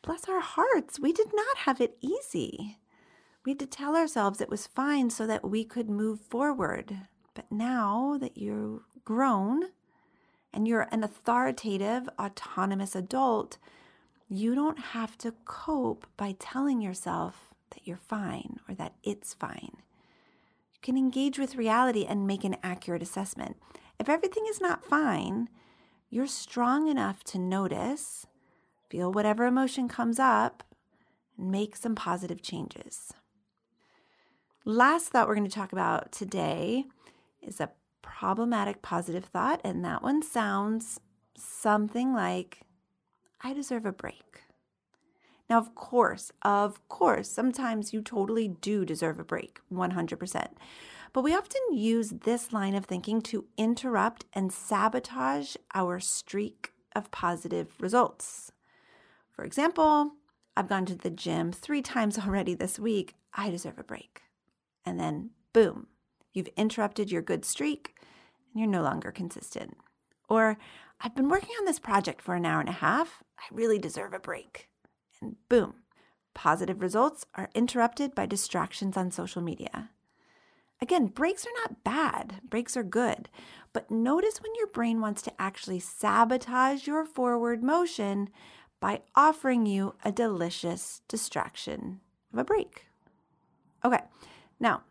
bless 0.02 0.28
our 0.28 0.40
hearts, 0.40 0.98
we 0.98 1.12
did 1.12 1.28
not 1.32 1.58
have 1.58 1.80
it 1.80 1.96
easy. 2.00 2.78
We 3.44 3.52
had 3.52 3.60
to 3.60 3.66
tell 3.66 3.94
ourselves 3.94 4.40
it 4.40 4.50
was 4.50 4.66
fine 4.66 5.10
so 5.10 5.26
that 5.28 5.48
we 5.48 5.64
could 5.64 5.88
move 5.88 6.20
forward. 6.20 6.96
But 7.34 7.50
now 7.52 8.16
that 8.18 8.36
you're 8.36 8.80
grown 9.04 9.66
and 10.52 10.66
you're 10.66 10.88
an 10.90 11.04
authoritative, 11.04 12.08
autonomous 12.18 12.96
adult, 12.96 13.58
you 14.28 14.56
don't 14.56 14.78
have 14.78 15.16
to 15.18 15.34
cope 15.44 16.06
by 16.16 16.34
telling 16.40 16.80
yourself 16.80 17.54
that 17.70 17.86
you're 17.86 17.96
fine 17.96 18.58
or 18.68 18.74
that 18.74 18.94
it's 19.04 19.34
fine. 19.34 19.76
Can 20.86 20.96
engage 20.96 21.36
with 21.36 21.56
reality 21.56 22.06
and 22.08 22.28
make 22.28 22.44
an 22.44 22.58
accurate 22.62 23.02
assessment. 23.02 23.56
If 23.98 24.08
everything 24.08 24.44
is 24.48 24.60
not 24.60 24.84
fine, 24.84 25.48
you're 26.10 26.28
strong 26.28 26.86
enough 26.86 27.24
to 27.24 27.40
notice, 27.40 28.24
feel 28.88 29.10
whatever 29.10 29.46
emotion 29.46 29.88
comes 29.88 30.20
up, 30.20 30.62
and 31.36 31.50
make 31.50 31.74
some 31.74 31.96
positive 31.96 32.40
changes. 32.40 33.12
Last 34.64 35.08
thought 35.08 35.26
we're 35.26 35.34
going 35.34 35.48
to 35.48 35.52
talk 35.52 35.72
about 35.72 36.12
today 36.12 36.84
is 37.42 37.60
a 37.60 37.72
problematic 38.00 38.80
positive 38.80 39.24
thought, 39.24 39.60
and 39.64 39.84
that 39.84 40.04
one 40.04 40.22
sounds 40.22 41.00
something 41.36 42.14
like, 42.14 42.60
I 43.40 43.54
deserve 43.54 43.86
a 43.86 43.92
break. 43.92 44.42
Now, 45.48 45.58
of 45.58 45.74
course, 45.74 46.32
of 46.42 46.86
course, 46.88 47.30
sometimes 47.30 47.92
you 47.92 48.02
totally 48.02 48.48
do 48.48 48.84
deserve 48.84 49.18
a 49.18 49.24
break, 49.24 49.60
100%. 49.72 50.48
But 51.12 51.22
we 51.22 51.34
often 51.34 51.62
use 51.72 52.10
this 52.10 52.52
line 52.52 52.74
of 52.74 52.84
thinking 52.84 53.22
to 53.22 53.46
interrupt 53.56 54.24
and 54.32 54.52
sabotage 54.52 55.56
our 55.74 56.00
streak 56.00 56.72
of 56.94 57.10
positive 57.10 57.74
results. 57.78 58.52
For 59.30 59.44
example, 59.44 60.12
I've 60.56 60.68
gone 60.68 60.86
to 60.86 60.96
the 60.96 61.10
gym 61.10 61.52
three 61.52 61.82
times 61.82 62.18
already 62.26 62.54
this 62.54 62.78
week. 62.78 63.14
I 63.32 63.50
deserve 63.50 63.78
a 63.78 63.84
break. 63.84 64.22
And 64.84 64.98
then, 64.98 65.30
boom, 65.52 65.88
You've 66.36 66.48
interrupted 66.48 67.10
your 67.10 67.22
good 67.22 67.46
streak 67.46 67.94
and 68.52 68.60
you're 68.60 68.70
no 68.70 68.82
longer 68.82 69.10
consistent. 69.10 69.74
Or, 70.28 70.58
I've 71.00 71.14
been 71.14 71.30
working 71.30 71.54
on 71.58 71.64
this 71.64 71.78
project 71.78 72.20
for 72.20 72.34
an 72.34 72.44
hour 72.44 72.60
and 72.60 72.68
a 72.68 72.72
half. 72.72 73.22
I 73.38 73.44
really 73.50 73.78
deserve 73.78 74.12
a 74.12 74.18
break. 74.18 74.68
And 75.20 75.36
boom, 75.48 75.74
positive 76.34 76.80
results 76.80 77.26
are 77.34 77.50
interrupted 77.54 78.14
by 78.14 78.26
distractions 78.26 78.96
on 78.96 79.10
social 79.10 79.42
media. 79.42 79.90
Again, 80.80 81.06
breaks 81.06 81.46
are 81.46 81.62
not 81.62 81.84
bad, 81.84 82.40
breaks 82.48 82.76
are 82.76 82.82
good. 82.82 83.28
But 83.72 83.90
notice 83.90 84.42
when 84.42 84.54
your 84.56 84.66
brain 84.66 85.00
wants 85.00 85.22
to 85.22 85.32
actually 85.40 85.80
sabotage 85.80 86.86
your 86.86 87.04
forward 87.04 87.62
motion 87.62 88.28
by 88.80 89.00
offering 89.14 89.66
you 89.66 89.94
a 90.04 90.12
delicious 90.12 91.00
distraction 91.08 92.00
of 92.32 92.38
a 92.38 92.44
break. 92.44 92.86
Okay, 93.84 94.00
now 94.60 94.82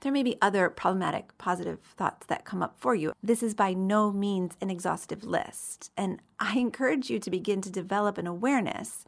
there 0.00 0.12
may 0.12 0.22
be 0.22 0.36
other 0.42 0.68
problematic 0.68 1.36
positive 1.38 1.80
thoughts 1.80 2.26
that 2.26 2.44
come 2.44 2.62
up 2.62 2.78
for 2.78 2.94
you. 2.94 3.12
This 3.22 3.42
is 3.42 3.54
by 3.54 3.72
no 3.72 4.12
means 4.12 4.56
an 4.60 4.70
exhaustive 4.70 5.24
list, 5.24 5.90
and 5.96 6.20
I 6.38 6.58
encourage 6.58 7.10
you 7.10 7.18
to 7.18 7.30
begin 7.30 7.60
to 7.62 7.70
develop 7.70 8.18
an 8.18 8.26
awareness. 8.26 9.04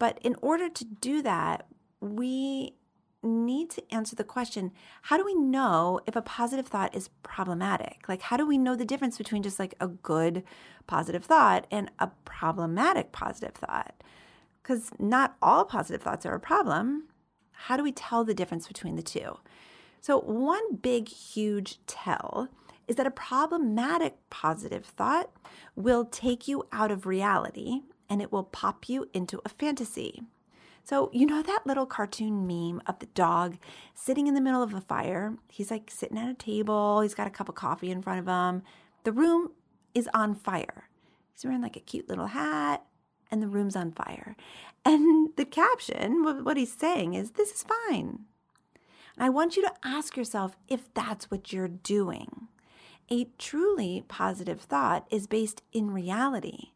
But 0.00 0.18
in 0.22 0.34
order 0.40 0.70
to 0.70 0.84
do 0.84 1.20
that, 1.22 1.66
we 2.00 2.74
need 3.22 3.68
to 3.68 3.94
answer 3.94 4.16
the 4.16 4.24
question 4.24 4.72
how 5.02 5.18
do 5.18 5.24
we 5.26 5.34
know 5.34 6.00
if 6.06 6.16
a 6.16 6.22
positive 6.22 6.66
thought 6.66 6.94
is 6.96 7.10
problematic? 7.22 8.08
Like, 8.08 8.22
how 8.22 8.38
do 8.38 8.46
we 8.46 8.56
know 8.56 8.74
the 8.74 8.86
difference 8.86 9.18
between 9.18 9.42
just 9.42 9.58
like 9.58 9.74
a 9.78 9.88
good 9.88 10.42
positive 10.86 11.24
thought 11.24 11.66
and 11.70 11.90
a 11.98 12.08
problematic 12.24 13.12
positive 13.12 13.54
thought? 13.54 14.02
Because 14.62 14.90
not 14.98 15.36
all 15.42 15.66
positive 15.66 16.02
thoughts 16.02 16.24
are 16.24 16.34
a 16.34 16.40
problem. 16.40 17.08
How 17.52 17.76
do 17.76 17.82
we 17.82 17.92
tell 17.92 18.24
the 18.24 18.34
difference 18.34 18.66
between 18.66 18.96
the 18.96 19.02
two? 19.02 19.38
So, 20.00 20.18
one 20.18 20.76
big, 20.76 21.08
huge 21.08 21.78
tell 21.86 22.48
is 22.88 22.96
that 22.96 23.06
a 23.06 23.10
problematic 23.10 24.16
positive 24.30 24.86
thought 24.86 25.30
will 25.76 26.06
take 26.06 26.48
you 26.48 26.64
out 26.72 26.90
of 26.90 27.04
reality 27.04 27.82
and 28.10 28.20
it 28.20 28.32
will 28.32 28.42
pop 28.42 28.88
you 28.88 29.08
into 29.14 29.40
a 29.44 29.48
fantasy. 29.48 30.22
So, 30.82 31.08
you 31.12 31.24
know 31.24 31.42
that 31.42 31.66
little 31.66 31.86
cartoon 31.86 32.46
meme 32.46 32.82
of 32.86 32.98
the 32.98 33.06
dog 33.06 33.58
sitting 33.94 34.26
in 34.26 34.34
the 34.34 34.40
middle 34.40 34.62
of 34.62 34.74
a 34.74 34.80
fire? 34.80 35.36
He's 35.48 35.70
like 35.70 35.90
sitting 35.90 36.18
at 36.18 36.28
a 36.28 36.34
table, 36.34 37.00
he's 37.00 37.14
got 37.14 37.26
a 37.26 37.30
cup 37.30 37.48
of 37.48 37.54
coffee 37.54 37.90
in 37.90 38.02
front 38.02 38.18
of 38.18 38.26
him. 38.26 38.62
The 39.04 39.12
room 39.12 39.52
is 39.94 40.08
on 40.12 40.34
fire. 40.34 40.88
He's 41.32 41.44
wearing 41.44 41.62
like 41.62 41.76
a 41.76 41.80
cute 41.80 42.08
little 42.08 42.26
hat, 42.26 42.84
and 43.30 43.42
the 43.42 43.48
room's 43.48 43.76
on 43.76 43.92
fire. 43.92 44.36
And 44.84 45.30
the 45.36 45.44
caption, 45.44 46.44
what 46.44 46.56
he's 46.56 46.72
saying 46.72 47.14
is, 47.14 47.32
This 47.32 47.52
is 47.52 47.64
fine. 47.88 48.24
I 49.18 49.28
want 49.28 49.56
you 49.56 49.62
to 49.62 49.74
ask 49.84 50.16
yourself 50.16 50.56
if 50.66 50.92
that's 50.94 51.30
what 51.30 51.52
you're 51.52 51.68
doing. 51.68 52.48
A 53.10 53.28
truly 53.38 54.04
positive 54.08 54.60
thought 54.60 55.06
is 55.10 55.26
based 55.26 55.62
in 55.72 55.90
reality. 55.90 56.70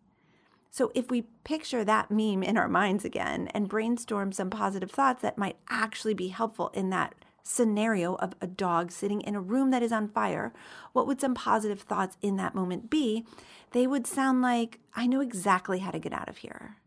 So, 0.76 0.90
if 0.93 1.09
we 1.09 1.23
picture 1.45 1.85
that 1.85 2.11
meme 2.11 2.43
in 2.43 2.57
our 2.57 2.66
minds 2.66 3.04
again 3.04 3.47
and 3.54 3.69
brainstorm 3.69 4.33
some 4.33 4.50
positive 4.50 4.90
thoughts 4.90 5.23
that 5.23 5.38
might 5.38 5.54
actually 5.71 6.14
be 6.14 6.26
helpful 6.26 6.73
in 6.75 6.90
that 6.90 7.14
scenario 7.45 8.16
of 8.16 8.35
a 8.40 8.49
dog 8.49 8.90
sitting 8.90 9.21
in 9.21 9.37
a 9.37 9.40
room 9.40 9.71
that 9.71 9.85
is 9.85 9.93
on 9.93 10.09
fire, 10.09 10.52
what 10.93 11.07
would 11.07 11.21
some 11.21 11.33
positive 11.33 11.83
thoughts 11.83 12.16
in 12.23 12.38
that 12.38 12.57
moment 12.57 12.90
be? 12.90 13.25
They 13.71 13.87
would 13.87 14.04
sound 14.04 14.43
like, 14.43 14.81
I 14.97 15.07
know 15.07 15.21
exactly 15.21 15.78
how 15.78 15.93
to 15.93 16.00
get 16.00 16.12
out 16.12 16.28
of 16.28 16.38
here. 16.38 16.78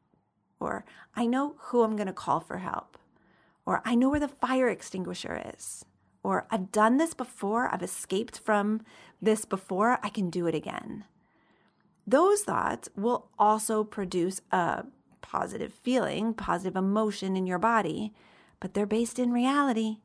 Or, 0.59 0.83
I 1.15 1.25
know 1.25 1.55
who 1.57 1.83
I'm 1.83 1.95
going 1.95 2.07
to 2.07 2.13
call 2.13 2.41
for 2.41 2.57
help. 2.57 2.97
Or 3.65 3.81
I 3.85 3.95
know 3.95 4.09
where 4.09 4.19
the 4.19 4.27
fire 4.27 4.67
extinguisher 4.67 5.41
is. 5.55 5.85
Or 6.23 6.45
I've 6.51 6.73
done 6.73 6.97
this 6.97 7.13
before, 7.13 7.73
I've 7.73 7.83
escaped 7.83 8.39
from 8.39 8.81
this 9.21 9.45
before, 9.45 9.97
I 10.03 10.09
can 10.09 10.29
do 10.29 10.45
it 10.45 10.55
again. 10.55 11.05
Those 12.07 12.43
thoughts 12.43 12.87
will 12.95 13.27
also 13.37 13.83
produce 13.83 14.39
a 14.51 14.85
positive 15.21 15.73
feeling, 15.73 16.33
positive 16.33 16.77
emotion 16.77 17.35
in 17.35 17.45
your 17.45 17.59
body, 17.59 18.13
but 18.61 18.73
they're 18.73 18.85
based 18.85 19.19
in 19.19 19.33
reality. 19.33 19.97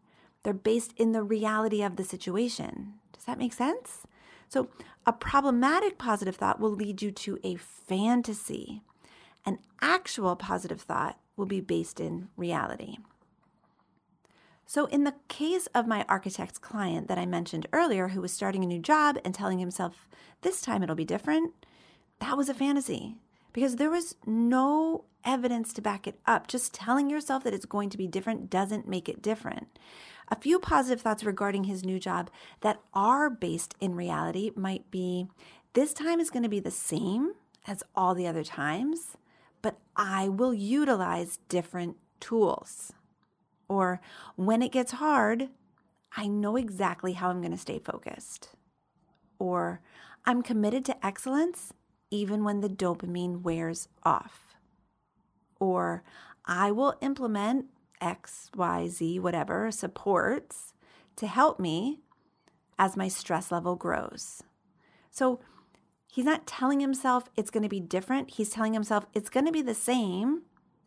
They're 0.42 0.52
based 0.52 0.92
in 0.96 1.12
the 1.12 1.22
reality 1.22 1.80
of 1.82 1.94
the 1.94 2.02
situation. 2.02 2.94
Does 3.12 3.24
that 3.24 3.38
make 3.38 3.52
sense? 3.52 4.04
So, 4.48 4.68
a 5.06 5.12
problematic 5.12 5.96
positive 5.96 6.36
thought 6.36 6.60
will 6.60 6.72
lead 6.72 7.00
you 7.00 7.12
to 7.12 7.38
a 7.44 7.54
fantasy. 7.54 8.82
An 9.46 9.58
actual 9.80 10.36
positive 10.36 10.82
thought 10.82 11.18
will 11.36 11.46
be 11.46 11.60
based 11.60 12.00
in 12.00 12.28
reality. 12.36 12.96
So, 14.66 14.86
in 14.86 15.04
the 15.04 15.14
case 15.28 15.68
of 15.68 15.86
my 15.86 16.04
architect's 16.08 16.58
client 16.58 17.06
that 17.08 17.18
I 17.18 17.26
mentioned 17.26 17.66
earlier, 17.72 18.08
who 18.08 18.20
was 18.20 18.32
starting 18.32 18.64
a 18.64 18.66
new 18.66 18.80
job 18.80 19.18
and 19.24 19.34
telling 19.34 19.58
himself, 19.60 20.08
this 20.42 20.60
time 20.60 20.82
it'll 20.82 20.96
be 20.96 21.04
different, 21.04 21.52
that 22.22 22.36
was 22.36 22.48
a 22.48 22.54
fantasy 22.54 23.16
because 23.52 23.76
there 23.76 23.90
was 23.90 24.14
no 24.24 25.04
evidence 25.24 25.72
to 25.72 25.82
back 25.82 26.06
it 26.06 26.20
up. 26.24 26.46
Just 26.46 26.72
telling 26.72 27.10
yourself 27.10 27.42
that 27.42 27.52
it's 27.52 27.66
going 27.66 27.90
to 27.90 27.98
be 27.98 28.06
different 28.06 28.48
doesn't 28.48 28.86
make 28.86 29.08
it 29.08 29.20
different. 29.20 29.76
A 30.28 30.36
few 30.36 30.60
positive 30.60 31.00
thoughts 31.00 31.24
regarding 31.24 31.64
his 31.64 31.84
new 31.84 31.98
job 31.98 32.30
that 32.60 32.80
are 32.94 33.28
based 33.28 33.74
in 33.80 33.96
reality 33.96 34.52
might 34.54 34.88
be 34.92 35.26
this 35.72 35.92
time 35.92 36.20
is 36.20 36.30
going 36.30 36.44
to 36.44 36.48
be 36.48 36.60
the 36.60 36.70
same 36.70 37.32
as 37.66 37.82
all 37.96 38.14
the 38.14 38.28
other 38.28 38.44
times, 38.44 39.16
but 39.60 39.78
I 39.96 40.28
will 40.28 40.54
utilize 40.54 41.40
different 41.48 41.96
tools. 42.20 42.92
Or 43.68 44.00
when 44.36 44.62
it 44.62 44.70
gets 44.70 44.92
hard, 44.92 45.48
I 46.16 46.28
know 46.28 46.54
exactly 46.54 47.14
how 47.14 47.30
I'm 47.30 47.40
going 47.40 47.50
to 47.50 47.58
stay 47.58 47.80
focused. 47.80 48.50
Or 49.40 49.80
I'm 50.24 50.42
committed 50.42 50.84
to 50.84 51.04
excellence 51.04 51.72
even 52.12 52.44
when 52.44 52.60
the 52.60 52.68
dopamine 52.68 53.40
wears 53.42 53.88
off. 54.04 54.54
Or 55.58 56.04
I 56.44 56.70
will 56.70 56.94
implement 57.00 57.66
X, 58.00 58.50
Y, 58.54 58.88
Z, 58.88 59.18
whatever 59.18 59.70
supports 59.70 60.74
to 61.16 61.26
help 61.26 61.58
me 61.58 62.00
as 62.78 62.96
my 62.96 63.08
stress 63.08 63.50
level 63.50 63.76
grows. 63.76 64.42
So 65.10 65.40
he's 66.06 66.24
not 66.24 66.46
telling 66.46 66.80
himself 66.80 67.30
it's 67.36 67.50
going 67.50 67.62
to 67.62 67.68
be 67.68 67.80
different. 67.80 68.32
He's 68.32 68.50
telling 68.50 68.74
himself 68.74 69.06
it's 69.14 69.30
going 69.30 69.46
to 69.46 69.52
be 69.52 69.62
the 69.62 69.74
same, 69.74 70.42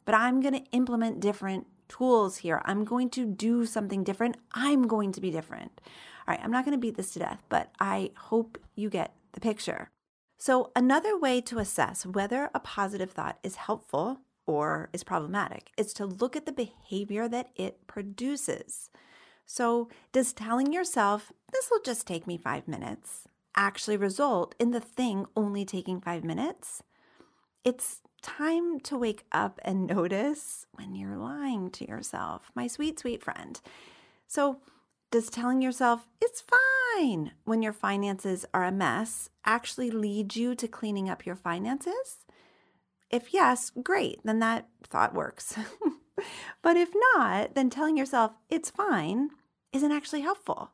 but 0.06 0.14
I'm 0.14 0.42
going 0.42 0.54
to 0.54 0.70
implement 0.72 1.20
different 1.20 1.66
tools 1.88 2.38
here. 2.38 2.62
I'm 2.66 2.84
going 2.84 3.10
to 3.12 3.26
do 3.26 3.66
something 3.66 4.04
different. 4.04 4.38
I'm 4.54 4.88
going 4.88 5.12
to 5.14 5.22
be 5.22 5.32
different. 5.32 5.82
All 6.28 6.34
right, 6.34 6.44
I'm 6.44 6.52
not 6.52 6.66
going 6.66 6.78
to 6.78 6.82
beat 6.82 6.98
this 6.98 7.14
to 7.14 7.20
death, 7.20 7.42
but 7.50 7.72
I 7.80 8.12
hope 8.16 8.58
you 8.76 8.90
get 8.90 9.14
the 9.34 9.40
picture. 9.40 9.90
So, 10.38 10.72
another 10.76 11.18
way 11.18 11.42
to 11.42 11.60
assess 11.60 12.06
whether 12.06 12.50
a 12.54 12.60
positive 12.60 13.12
thought 13.12 13.40
is 13.42 13.56
helpful 13.56 14.20
or 14.46 14.90
is 14.94 15.04
problematic 15.04 15.72
is 15.78 15.94
to 15.94 16.06
look 16.06 16.36
at 16.36 16.46
the 16.46 16.52
behavior 16.52 17.28
that 17.28 17.50
it 17.56 17.88
produces. 17.88 18.90
So, 19.46 19.90
does 20.12 20.34
telling 20.34 20.74
yourself, 20.74 21.32
this 21.52 21.70
will 21.72 21.82
just 21.84 22.06
take 22.06 22.28
me 22.28 22.38
five 22.38 22.68
minutes, 22.68 23.28
actually 23.56 23.98
result 23.98 24.56
in 24.60 24.72
the 24.72 24.80
thing 24.80 25.26
only 25.36 25.66
taking 25.66 26.02
five 26.02 26.24
minutes? 26.24 26.84
It's 27.64 28.02
time 28.22 28.80
to 28.82 28.98
wake 28.98 29.24
up 29.32 29.60
and 29.64 29.88
notice 29.88 30.66
when 30.74 30.96
you're 30.96 31.18
lying 31.18 31.70
to 31.72 31.88
yourself, 31.88 32.52
my 32.56 32.68
sweet, 32.68 33.00
sweet 33.00 33.24
friend. 33.24 33.62
So, 34.28 34.60
does 35.12 35.30
telling 35.30 35.62
yourself, 35.62 36.08
it's 36.20 36.42
fine, 36.42 36.60
when 37.44 37.62
your 37.62 37.74
finances 37.74 38.46
are 38.54 38.64
a 38.64 38.72
mess, 38.72 39.30
actually 39.46 39.92
lead 39.92 40.36
you 40.36 40.56
to 40.56 40.68
cleaning 40.68 41.10
up 41.10 41.26
your 41.26 41.36
finances? 41.36 42.26
If 43.10 43.34
yes, 43.34 43.72
great, 43.84 44.20
then 44.24 44.40
that 44.40 44.68
thought 44.84 45.14
works. 45.14 45.58
but 46.62 46.78
if 46.78 46.90
not, 47.16 47.54
then 47.56 47.70
telling 47.70 47.98
yourself, 47.98 48.32
it's 48.50 48.70
fine, 48.70 49.30
isn't 49.74 49.92
actually 49.92 50.22
helpful. 50.22 50.72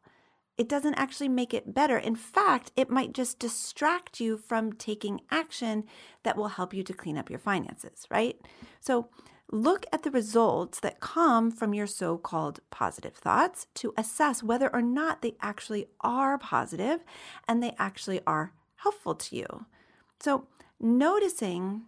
It 0.57 0.69
doesn't 0.69 0.95
actually 0.95 1.29
make 1.29 1.53
it 1.53 1.73
better. 1.73 1.97
In 1.97 2.15
fact, 2.15 2.71
it 2.75 2.89
might 2.89 3.13
just 3.13 3.39
distract 3.39 4.19
you 4.19 4.37
from 4.37 4.73
taking 4.73 5.21
action 5.31 5.85
that 6.23 6.37
will 6.37 6.49
help 6.49 6.73
you 6.73 6.83
to 6.83 6.93
clean 6.93 7.17
up 7.17 7.29
your 7.29 7.39
finances, 7.39 8.05
right? 8.11 8.39
So, 8.79 9.09
look 9.51 9.85
at 9.91 10.03
the 10.03 10.11
results 10.11 10.79
that 10.79 11.01
come 11.01 11.51
from 11.51 11.73
your 11.73 11.87
so 11.87 12.17
called 12.17 12.61
positive 12.69 13.13
thoughts 13.13 13.67
to 13.75 13.93
assess 13.97 14.41
whether 14.41 14.73
or 14.73 14.81
not 14.81 15.21
they 15.21 15.35
actually 15.41 15.87
are 15.99 16.37
positive 16.37 17.03
and 17.47 17.61
they 17.61 17.75
actually 17.77 18.21
are 18.25 18.53
helpful 18.77 19.13
to 19.13 19.35
you. 19.35 19.65
So, 20.19 20.47
noticing 20.79 21.83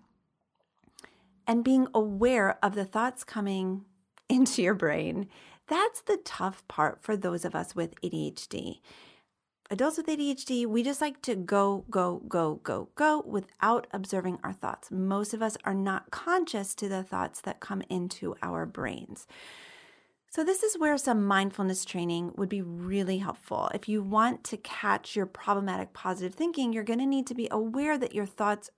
and 1.48 1.64
being 1.64 1.88
aware 1.94 2.58
of 2.64 2.76
the 2.76 2.86
thoughts 2.86 3.24
coming 3.24 3.86
into 4.30 4.62
your 4.62 4.74
brain, 4.74 5.28
that's 5.68 6.02
the 6.02 6.18
tough 6.18 6.68
part 6.68 7.02
for 7.02 7.16
those 7.16 7.46
of 7.46 7.56
us 7.56 7.76
with 7.76 8.00
ADHD. 8.02 8.80
Adults 9.70 9.98
with 9.98 10.08
ADHD, 10.08 10.66
we 10.66 10.84
just 10.84 11.02
like 11.02 11.22
to 11.22 11.36
go, 11.36 11.86
go, 11.90 12.22
go, 12.28 12.60
go, 12.64 12.90
go 12.96 13.24
without 13.26 13.88
observing 13.92 14.38
our 14.44 14.54
thoughts. 14.54 14.92
Most 14.92 15.34
of 15.34 15.42
us 15.42 15.58
are 15.64 15.74
not 15.74 16.12
conscious 16.12 16.76
to 16.76 16.90
the 16.90 17.02
thoughts 17.02 17.42
that 17.42 17.60
come 17.60 17.82
into 17.90 18.36
our 18.44 18.66
brains. 18.66 19.26
So, 20.30 20.44
this 20.44 20.64
is 20.64 20.78
where 20.78 20.98
some 20.98 21.26
mindfulness 21.26 21.86
training 21.86 22.34
would 22.36 22.50
be 22.50 22.62
really 22.62 23.20
helpful. 23.20 23.70
If 23.74 23.88
you 23.88 24.02
want 24.02 24.44
to 24.46 24.58
catch 24.58 25.16
your 25.16 25.28
problematic 25.28 25.94
positive 25.94 26.34
thinking, 26.34 26.74
you're 26.74 26.84
going 26.84 27.00
to 27.00 27.06
need 27.06 27.28
to 27.28 27.36
be 27.36 27.48
aware 27.52 27.98
that 27.98 28.16
your 28.16 28.26
thoughts 28.26 28.70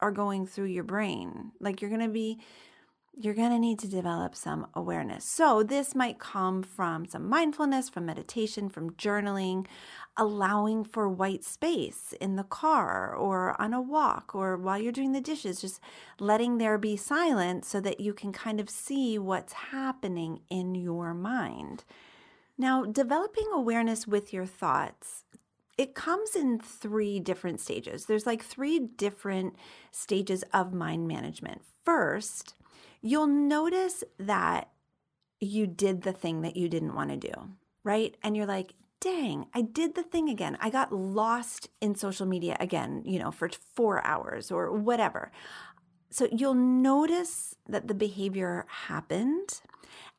are 0.00 0.12
going 0.12 0.46
through 0.46 0.66
your 0.66 0.84
brain. 0.84 1.52
Like 1.60 1.80
you're 1.80 1.90
going 1.90 2.02
to 2.02 2.08
be 2.08 2.40
you're 3.20 3.34
going 3.34 3.50
to 3.50 3.58
need 3.58 3.80
to 3.80 3.88
develop 3.88 4.36
some 4.36 4.68
awareness. 4.74 5.24
So, 5.24 5.62
this 5.62 5.94
might 5.94 6.18
come 6.18 6.62
from 6.62 7.06
some 7.06 7.28
mindfulness, 7.28 7.88
from 7.88 8.06
meditation, 8.06 8.68
from 8.68 8.92
journaling, 8.92 9.66
allowing 10.16 10.84
for 10.84 11.08
white 11.08 11.44
space 11.44 12.14
in 12.20 12.36
the 12.36 12.44
car 12.44 13.14
or 13.14 13.60
on 13.60 13.74
a 13.74 13.80
walk 13.80 14.34
or 14.34 14.56
while 14.56 14.78
you're 14.78 14.92
doing 14.92 15.12
the 15.12 15.20
dishes, 15.20 15.60
just 15.60 15.80
letting 16.20 16.58
there 16.58 16.78
be 16.78 16.96
silence 16.96 17.68
so 17.68 17.80
that 17.80 18.00
you 18.00 18.14
can 18.14 18.32
kind 18.32 18.60
of 18.60 18.70
see 18.70 19.18
what's 19.18 19.52
happening 19.52 20.40
in 20.48 20.74
your 20.74 21.12
mind. 21.12 21.84
Now, 22.56 22.84
developing 22.84 23.48
awareness 23.52 24.06
with 24.06 24.32
your 24.32 24.46
thoughts 24.46 25.24
it 25.78 25.94
comes 25.94 26.34
in 26.34 26.58
three 26.58 27.20
different 27.20 27.60
stages. 27.60 28.06
There's 28.06 28.26
like 28.26 28.42
three 28.42 28.80
different 28.80 29.54
stages 29.92 30.42
of 30.52 30.74
mind 30.74 31.06
management. 31.06 31.62
First, 31.84 32.54
you'll 33.02 33.26
notice 33.26 34.04
that 34.18 34.70
you 35.40 35.66
did 35.66 36.02
the 36.02 36.12
thing 36.12 36.42
that 36.42 36.56
you 36.56 36.68
didn't 36.68 36.94
want 36.94 37.10
to 37.10 37.16
do, 37.16 37.32
right? 37.84 38.16
And 38.22 38.36
you're 38.36 38.46
like, 38.46 38.74
dang, 39.00 39.46
I 39.54 39.62
did 39.62 39.94
the 39.94 40.02
thing 40.02 40.28
again. 40.28 40.58
I 40.60 40.70
got 40.70 40.92
lost 40.92 41.68
in 41.80 41.94
social 41.94 42.26
media 42.26 42.56
again, 42.58 43.02
you 43.04 43.18
know, 43.18 43.30
for 43.30 43.48
four 43.74 44.04
hours 44.04 44.50
or 44.50 44.72
whatever. 44.72 45.30
So 46.10 46.28
you'll 46.32 46.54
notice 46.54 47.54
that 47.68 47.86
the 47.86 47.94
behavior 47.94 48.66
happened 48.68 49.60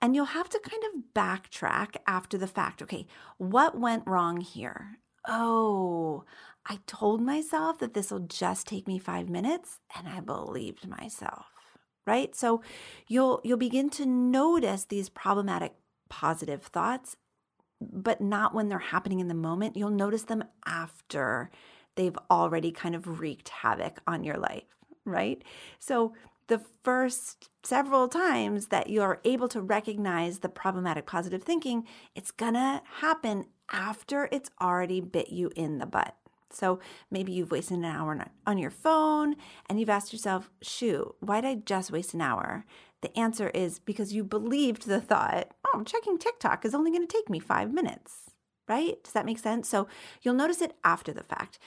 and 0.01 0.15
you'll 0.15 0.25
have 0.25 0.49
to 0.49 0.59
kind 0.59 0.83
of 0.93 1.03
backtrack 1.13 1.95
after 2.07 2.37
the 2.37 2.47
fact. 2.47 2.81
Okay, 2.81 3.05
what 3.37 3.77
went 3.77 4.07
wrong 4.07 4.39
here? 4.39 4.99
oh, 5.27 6.23
I 6.65 6.79
told 6.87 7.21
myself 7.21 7.79
that 7.79 7.93
this 7.93 8.11
will 8.11 8.19
just 8.19 8.67
take 8.67 8.87
me 8.87 8.99
5 8.99 9.29
minutes 9.29 9.79
and 9.95 10.07
I 10.07 10.19
believed 10.19 10.87
myself. 10.87 11.45
Right? 12.09 12.35
So 12.35 12.61
you'll 13.07 13.39
you'll 13.43 13.57
begin 13.57 13.89
to 13.91 14.05
notice 14.05 14.85
these 14.85 15.09
problematic 15.09 15.73
positive 16.09 16.63
thoughts 16.63 17.15
but 17.81 18.19
not 18.19 18.53
when 18.53 18.67
they're 18.67 18.79
happening 18.79 19.19
in 19.19 19.27
the 19.27 19.33
moment. 19.33 19.77
You'll 19.77 19.89
notice 19.89 20.23
them 20.23 20.43
after 20.65 21.49
they've 21.95 22.17
already 22.29 22.71
kind 22.71 22.95
of 22.95 23.19
wreaked 23.19 23.49
havoc 23.49 23.99
on 24.07 24.23
your 24.23 24.37
life, 24.37 24.75
right? 25.05 25.43
So 25.79 26.13
the 26.47 26.61
first 26.83 27.49
several 27.63 28.07
times 28.07 28.67
that 28.67 28.89
you're 28.89 29.21
able 29.23 29.47
to 29.49 29.61
recognize 29.61 30.39
the 30.39 30.49
problematic 30.49 31.05
positive 31.05 31.43
thinking, 31.43 31.85
it's 32.15 32.31
gonna 32.31 32.81
happen 33.01 33.45
after 33.71 34.27
it's 34.31 34.49
already 34.59 34.99
bit 34.99 35.29
you 35.29 35.51
in 35.55 35.77
the 35.77 35.85
butt. 35.85 36.15
So 36.51 36.79
maybe 37.11 37.31
you've 37.31 37.51
wasted 37.51 37.77
an 37.77 37.85
hour 37.85 38.25
on 38.45 38.57
your 38.57 38.71
phone 38.71 39.35
and 39.67 39.79
you've 39.79 39.89
asked 39.89 40.13
yourself, 40.13 40.49
shoot, 40.61 41.15
why 41.19 41.41
did 41.41 41.47
I 41.47 41.55
just 41.55 41.91
waste 41.91 42.13
an 42.13 42.21
hour? 42.21 42.65
The 43.01 43.17
answer 43.17 43.49
is 43.49 43.79
because 43.79 44.13
you 44.13 44.23
believed 44.23 44.87
the 44.87 44.99
thought, 44.99 45.53
oh, 45.65 45.83
checking 45.83 46.17
TikTok 46.17 46.65
is 46.65 46.75
only 46.75 46.91
going 46.91 47.05
to 47.05 47.13
take 47.13 47.29
me 47.29 47.39
five 47.39 47.71
minutes, 47.71 48.31
right? 48.67 49.01
Does 49.03 49.13
that 49.13 49.25
make 49.25 49.39
sense? 49.39 49.69
So 49.69 49.87
you'll 50.21 50.33
notice 50.33 50.61
it 50.61 50.75
after 50.83 51.13
the 51.13 51.23
fact. 51.23 51.59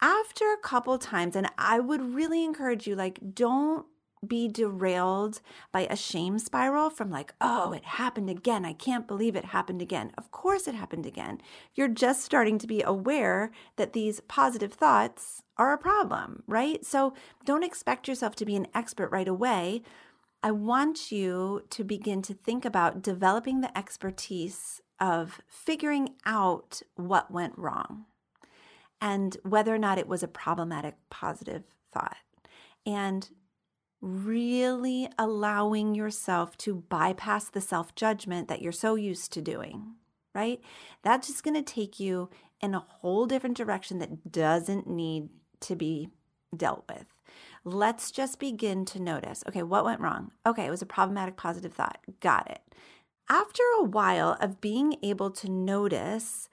After 0.00 0.52
a 0.52 0.58
couple 0.62 0.98
times, 0.98 1.34
and 1.34 1.50
I 1.56 1.80
would 1.80 2.14
really 2.14 2.44
encourage 2.44 2.86
you, 2.86 2.94
like, 2.94 3.18
don't 3.34 3.86
be 4.26 4.48
derailed 4.48 5.40
by 5.72 5.86
a 5.88 5.96
shame 5.96 6.38
spiral 6.38 6.90
from 6.90 7.10
like, 7.10 7.34
oh, 7.40 7.72
it 7.72 7.84
happened 7.84 8.30
again. 8.30 8.64
I 8.64 8.72
can't 8.72 9.06
believe 9.06 9.36
it 9.36 9.46
happened 9.46 9.82
again. 9.82 10.12
Of 10.16 10.30
course, 10.30 10.66
it 10.66 10.74
happened 10.74 11.06
again. 11.06 11.40
You're 11.74 11.88
just 11.88 12.22
starting 12.22 12.58
to 12.58 12.66
be 12.66 12.82
aware 12.82 13.50
that 13.76 13.92
these 13.92 14.20
positive 14.20 14.72
thoughts 14.72 15.42
are 15.56 15.72
a 15.72 15.78
problem, 15.78 16.42
right? 16.46 16.84
So 16.84 17.14
don't 17.44 17.64
expect 17.64 18.08
yourself 18.08 18.34
to 18.36 18.46
be 18.46 18.56
an 18.56 18.68
expert 18.74 19.10
right 19.10 19.28
away. 19.28 19.82
I 20.42 20.50
want 20.50 21.10
you 21.10 21.62
to 21.70 21.84
begin 21.84 22.22
to 22.22 22.34
think 22.34 22.64
about 22.64 23.02
developing 23.02 23.60
the 23.60 23.76
expertise 23.76 24.80
of 25.00 25.40
figuring 25.48 26.14
out 26.24 26.82
what 26.94 27.30
went 27.30 27.58
wrong 27.58 28.06
and 29.00 29.36
whether 29.42 29.74
or 29.74 29.78
not 29.78 29.98
it 29.98 30.08
was 30.08 30.22
a 30.22 30.28
problematic 30.28 30.94
positive 31.10 31.64
thought. 31.92 32.16
And 32.84 33.28
really 34.06 35.08
allowing 35.18 35.94
yourself 35.94 36.56
to 36.58 36.76
bypass 36.88 37.48
the 37.48 37.60
self 37.60 37.94
judgment 37.94 38.48
that 38.48 38.62
you're 38.62 38.72
so 38.72 38.94
used 38.94 39.32
to 39.32 39.42
doing, 39.42 39.94
right? 40.34 40.60
That's 41.02 41.26
just 41.26 41.42
going 41.42 41.54
to 41.54 41.62
take 41.62 41.98
you 41.98 42.30
in 42.60 42.74
a 42.74 42.80
whole 42.80 43.26
different 43.26 43.56
direction 43.56 43.98
that 43.98 44.30
doesn't 44.30 44.86
need 44.86 45.28
to 45.60 45.74
be 45.74 46.08
dealt 46.56 46.84
with. 46.88 47.06
Let's 47.64 48.10
just 48.12 48.38
begin 48.38 48.84
to 48.86 49.02
notice 49.02 49.42
okay, 49.48 49.62
what 49.62 49.84
went 49.84 50.00
wrong? 50.00 50.30
Okay, 50.46 50.66
it 50.66 50.70
was 50.70 50.82
a 50.82 50.86
problematic 50.86 51.36
positive 51.36 51.72
thought. 51.72 51.98
Got 52.20 52.50
it. 52.50 52.62
After 53.28 53.62
a 53.78 53.82
while 53.82 54.36
of 54.40 54.60
being 54.60 54.96
able 55.02 55.30
to 55.32 55.50
notice 55.50 56.48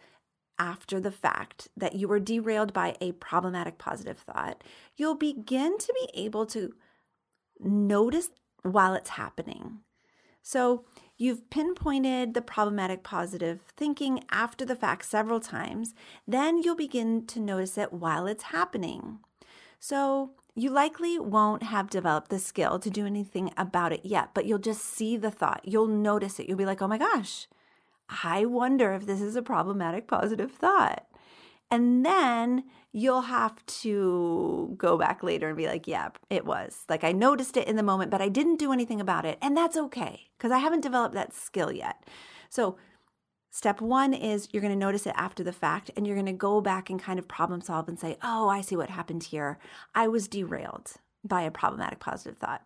after 0.58 1.00
the 1.00 1.12
fact 1.12 1.68
that 1.78 1.96
you 1.96 2.08
were 2.08 2.20
derailed 2.20 2.74
by 2.74 2.96
a 3.00 3.12
problematic 3.14 3.78
positive 3.78 4.18
thought, 4.18 4.64
you'll 4.96 5.16
begin 5.16 5.78
to 5.78 5.94
be 5.94 6.24
able 6.24 6.46
to 6.48 6.74
notice 7.64 8.30
while 8.62 8.94
it's 8.94 9.12
happening. 9.12 9.80
So 10.42 10.86
you've 11.18 11.50
pinpointed 11.50 12.34
the 12.34 12.42
problematic 12.42 13.04
positive 13.04 13.62
thinking 13.78 14.24
after 14.30 14.66
the 14.66 14.76
fact 14.76 15.06
several 15.06 15.40
times, 15.40 15.94
then 16.28 16.58
you'll 16.58 16.76
begin 16.76 17.26
to 17.28 17.40
notice 17.40 17.78
it 17.78 17.94
while 17.94 18.28
it's 18.28 18.44
happening. 18.44 19.20
So 19.80 20.32
you 20.56 20.70
likely 20.70 21.18
won't 21.18 21.64
have 21.64 21.90
developed 21.90 22.30
the 22.30 22.40
skill 22.40 22.78
to 22.80 22.90
do 22.90 23.06
anything 23.06 23.52
about 23.58 23.92
it 23.92 24.02
yet, 24.06 24.30
but 24.34 24.46
you'll 24.46 24.60
just 24.60 24.84
see 24.84 25.18
the 25.18 25.32
thought. 25.32 25.62
You'll 25.64 25.88
notice 25.88 26.40
it. 26.40 26.48
You'll 26.48 26.58
be 26.58 26.66
like, 26.66 26.82
oh 26.82 26.88
my 26.88 26.98
gosh, 26.98 27.48
I 28.24 28.46
wonder 28.46 28.94
if 28.94 29.06
this 29.06 29.22
is 29.22 29.36
a 29.36 29.42
problematic 29.42 30.08
positive 30.08 30.52
thought. 30.52 31.06
And 31.74 32.06
then 32.06 32.66
you'll 32.92 33.22
have 33.22 33.66
to 33.66 34.76
go 34.78 34.96
back 34.96 35.24
later 35.24 35.48
and 35.48 35.58
be 35.58 35.66
like, 35.66 35.88
yeah, 35.88 36.10
it 36.30 36.46
was. 36.46 36.86
Like 36.88 37.04
I 37.04 37.14
noticed 37.14 37.58
it 37.58 37.68
in 37.68 37.78
the 37.78 37.82
moment, 37.82 38.12
but 38.12 38.22
I 38.22 38.30
didn't 38.30 38.60
do 38.60 38.72
anything 38.72 39.02
about 39.02 39.26
it. 39.26 39.40
And 39.42 39.58
that's 39.58 39.76
okay 39.76 40.30
because 40.38 40.52
I 40.52 40.60
haven't 40.60 40.82
developed 40.82 41.16
that 41.16 41.34
skill 41.34 41.72
yet. 41.72 42.08
So, 42.48 42.78
step 43.50 43.82
one 43.82 44.14
is 44.14 44.50
you're 44.52 44.62
going 44.62 44.72
to 44.72 44.78
notice 44.78 45.08
it 45.08 45.16
after 45.18 45.44
the 45.44 45.52
fact 45.52 45.90
and 45.98 46.06
you're 46.06 46.16
going 46.16 46.28
to 46.28 46.34
go 46.34 46.62
back 46.62 46.92
and 46.92 47.02
kind 47.02 47.18
of 47.18 47.28
problem 47.28 47.62
solve 47.62 47.90
and 47.90 48.00
say, 48.00 48.18
oh, 48.22 48.50
I 48.50 48.62
see 48.62 48.76
what 48.76 48.92
happened 48.92 49.24
here. 49.24 49.58
I 49.96 50.08
was 50.08 50.28
derailed 50.28 50.92
by 51.24 51.42
a 51.42 51.50
problematic 51.50 52.00
positive 52.00 52.38
thought. 52.38 52.62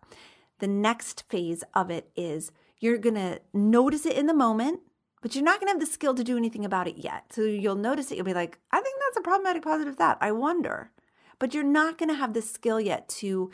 The 0.58 0.68
next 0.68 1.24
phase 1.30 1.64
of 1.72 1.90
it 1.90 2.10
is 2.14 2.52
you're 2.78 2.98
going 2.98 3.14
to 3.14 3.40
notice 3.54 4.04
it 4.04 4.18
in 4.18 4.26
the 4.26 4.34
moment 4.34 4.80
but 5.20 5.34
you're 5.34 5.44
not 5.44 5.60
going 5.60 5.68
to 5.68 5.72
have 5.72 5.80
the 5.80 5.86
skill 5.86 6.14
to 6.14 6.24
do 6.24 6.36
anything 6.36 6.64
about 6.64 6.88
it 6.88 6.98
yet. 6.98 7.32
So 7.32 7.42
you'll 7.42 7.74
notice 7.74 8.10
it. 8.10 8.16
You'll 8.16 8.24
be 8.24 8.34
like, 8.34 8.58
I 8.70 8.80
think 8.80 8.96
that's 9.00 9.18
a 9.18 9.22
problematic 9.22 9.62
positive 9.62 9.96
thought. 9.96 10.18
I 10.20 10.32
wonder. 10.32 10.90
But 11.38 11.54
you're 11.54 11.64
not 11.64 11.98
going 11.98 12.08
to 12.08 12.14
have 12.14 12.34
the 12.34 12.42
skill 12.42 12.80
yet 12.80 13.08
to 13.10 13.50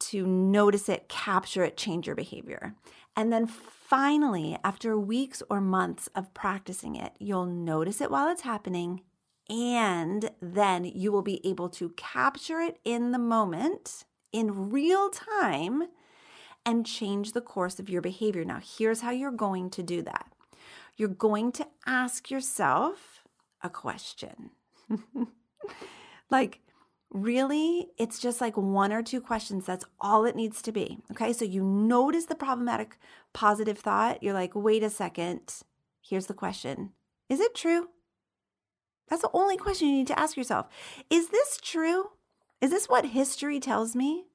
to 0.00 0.26
notice 0.26 0.88
it, 0.88 1.10
capture 1.10 1.62
it, 1.62 1.76
change 1.76 2.06
your 2.06 2.16
behavior. 2.16 2.74
And 3.14 3.30
then 3.30 3.46
finally, 3.46 4.56
after 4.64 4.98
weeks 4.98 5.42
or 5.50 5.60
months 5.60 6.08
of 6.14 6.32
practicing 6.32 6.96
it, 6.96 7.12
you'll 7.18 7.44
notice 7.44 8.00
it 8.00 8.10
while 8.10 8.28
it's 8.28 8.40
happening. 8.40 9.02
And 9.50 10.30
then 10.40 10.84
you 10.86 11.12
will 11.12 11.22
be 11.22 11.46
able 11.46 11.68
to 11.70 11.90
capture 11.90 12.60
it 12.60 12.78
in 12.82 13.12
the 13.12 13.18
moment 13.18 14.04
in 14.32 14.70
real 14.70 15.10
time 15.10 15.88
and 16.64 16.86
change 16.86 17.32
the 17.32 17.40
course 17.40 17.78
of 17.78 17.90
your 17.90 18.00
behavior. 18.00 18.44
Now, 18.44 18.60
here's 18.62 19.00
how 19.00 19.10
you're 19.10 19.30
going 19.30 19.70
to 19.70 19.82
do 19.82 20.02
that 20.02 20.32
you're 21.00 21.08
going 21.08 21.50
to 21.50 21.66
ask 21.86 22.30
yourself 22.30 23.24
a 23.62 23.70
question. 23.70 24.50
like, 26.30 26.60
really, 27.10 27.88
it's 27.96 28.18
just 28.18 28.42
like 28.42 28.54
one 28.58 28.92
or 28.92 29.02
two 29.02 29.22
questions. 29.22 29.64
That's 29.64 29.86
all 29.98 30.26
it 30.26 30.36
needs 30.36 30.60
to 30.60 30.72
be. 30.72 30.98
Okay. 31.10 31.32
So 31.32 31.46
you 31.46 31.64
notice 31.64 32.26
the 32.26 32.34
problematic 32.34 32.98
positive 33.32 33.78
thought. 33.78 34.22
You're 34.22 34.34
like, 34.34 34.54
wait 34.54 34.82
a 34.82 34.90
second. 34.90 35.62
Here's 36.02 36.26
the 36.26 36.34
question 36.34 36.90
Is 37.30 37.40
it 37.40 37.54
true? 37.54 37.88
That's 39.08 39.22
the 39.22 39.30
only 39.32 39.56
question 39.56 39.88
you 39.88 39.96
need 39.96 40.06
to 40.08 40.18
ask 40.18 40.36
yourself. 40.36 40.66
Is 41.08 41.28
this 41.30 41.58
true? 41.62 42.10
Is 42.60 42.70
this 42.70 42.90
what 42.90 43.06
history 43.06 43.58
tells 43.58 43.96
me? 43.96 44.26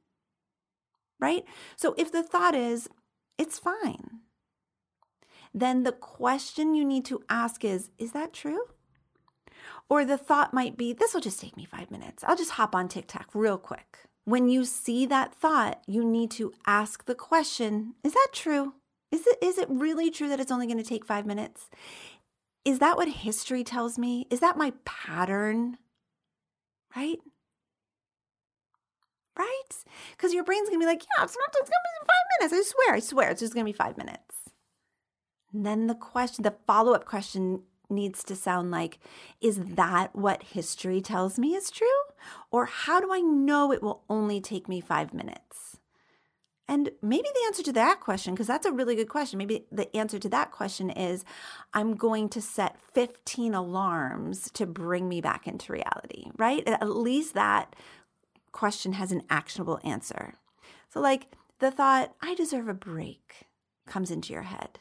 Right? 1.20 1.46
So 1.76 1.94
if 1.96 2.12
the 2.12 2.24
thought 2.24 2.56
is, 2.56 2.90
it's 3.38 3.60
fine, 3.60 4.15
then 5.56 5.84
the 5.84 5.94
question 5.94 6.76
you 6.76 6.84
need 6.84 7.06
to 7.06 7.24
ask 7.30 7.64
is 7.64 7.90
Is 7.98 8.12
that 8.12 8.34
true? 8.34 8.66
Or 9.88 10.04
the 10.04 10.18
thought 10.18 10.54
might 10.54 10.76
be, 10.76 10.92
This 10.92 11.14
will 11.14 11.22
just 11.22 11.40
take 11.40 11.56
me 11.56 11.64
five 11.64 11.90
minutes. 11.90 12.24
I'll 12.28 12.36
just 12.36 12.52
hop 12.52 12.76
on 12.76 12.90
TikTok 12.90 13.30
real 13.34 13.58
quick. 13.58 14.00
When 14.26 14.50
you 14.50 14.66
see 14.66 15.06
that 15.06 15.34
thought, 15.34 15.82
you 15.88 16.04
need 16.04 16.30
to 16.32 16.52
ask 16.68 17.06
the 17.06 17.16
question 17.16 17.96
Is 18.04 18.14
that 18.14 18.28
true? 18.34 18.74
Is 19.12 19.26
it, 19.26 19.38
is 19.42 19.58
it 19.58 19.70
really 19.70 20.12
true 20.12 20.28
that 20.28 20.42
it's 20.42 20.52
only 20.52 20.68
going 20.68 20.78
to 20.78 20.84
take 20.84 21.06
five 21.06 21.26
minutes? 21.26 21.70
Is 22.66 22.80
that 22.80 22.98
what 22.98 23.08
history 23.08 23.64
tells 23.64 23.98
me? 23.98 24.28
Is 24.30 24.42
that 24.42 24.58
my 24.58 24.74
pattern? 24.84 25.78
Right? 26.96 27.20
Right? 29.38 29.64
Because 30.12 30.34
your 30.34 30.44
brain's 30.44 30.68
going 30.68 30.82
to 30.82 30.86
be 30.86 30.90
like, 30.90 31.04
yeah, 31.04 31.24
it's 31.24 31.38
not, 31.38 31.50
it's 31.62 31.70
going 31.70 31.82
to 31.86 32.02
be 32.02 32.08
five 32.08 32.50
minutes. 32.52 32.68
I 32.68 32.72
swear, 32.72 32.96
I 32.96 33.00
swear, 33.00 33.30
it's 33.30 33.40
just 33.40 33.54
going 33.54 33.66
to 33.66 33.72
be 33.72 33.78
five 33.78 33.98
minutes. 33.98 34.46
And 35.56 35.66
then 35.66 35.88
the 35.88 35.96
question, 35.96 36.44
the 36.44 36.54
follow 36.68 36.92
up 36.92 37.06
question 37.06 37.62
needs 37.90 38.26
to 38.26 38.36
sound 38.36 38.72
like 38.72 39.00
Is 39.40 39.58
that 39.58 40.14
what 40.14 40.44
history 40.44 41.00
tells 41.00 41.40
me 41.40 41.56
is 41.56 41.72
true? 41.72 41.88
Or 42.52 42.66
how 42.66 43.00
do 43.00 43.14
I 43.14 43.22
know 43.22 43.72
it 43.72 43.82
will 43.82 44.04
only 44.10 44.42
take 44.42 44.68
me 44.68 44.82
five 44.82 45.14
minutes? 45.14 45.78
And 46.68 46.92
maybe 47.02 47.28
the 47.34 47.46
answer 47.46 47.64
to 47.64 47.72
that 47.74 48.02
question, 48.02 48.34
because 48.34 48.48
that's 48.48 48.66
a 48.66 48.72
really 48.72 48.96
good 48.96 49.08
question, 49.08 49.38
maybe 49.38 49.66
the 49.72 49.96
answer 49.96 50.20
to 50.20 50.30
that 50.30 50.52
question 50.52 50.90
is 50.90 51.24
I'm 51.74 51.96
going 51.96 52.28
to 52.30 52.42
set 52.42 52.78
15 52.94 53.54
alarms 53.54 54.52
to 54.56 54.66
bring 54.66 55.08
me 55.08 55.22
back 55.22 55.48
into 55.48 55.72
reality, 55.72 56.32
right? 56.38 56.68
At 56.68 56.90
least 56.90 57.34
that 57.36 57.78
question 58.52 58.94
has 58.94 59.14
an 59.14 59.22
actionable 59.30 59.80
answer. 59.86 60.34
So, 60.90 61.00
like 61.00 61.28
the 61.60 61.72
thought, 61.72 62.14
I 62.22 62.36
deserve 62.36 62.68
a 62.68 62.74
break, 62.74 63.46
comes 63.86 64.12
into 64.12 64.34
your 64.34 64.42
head. 64.42 64.80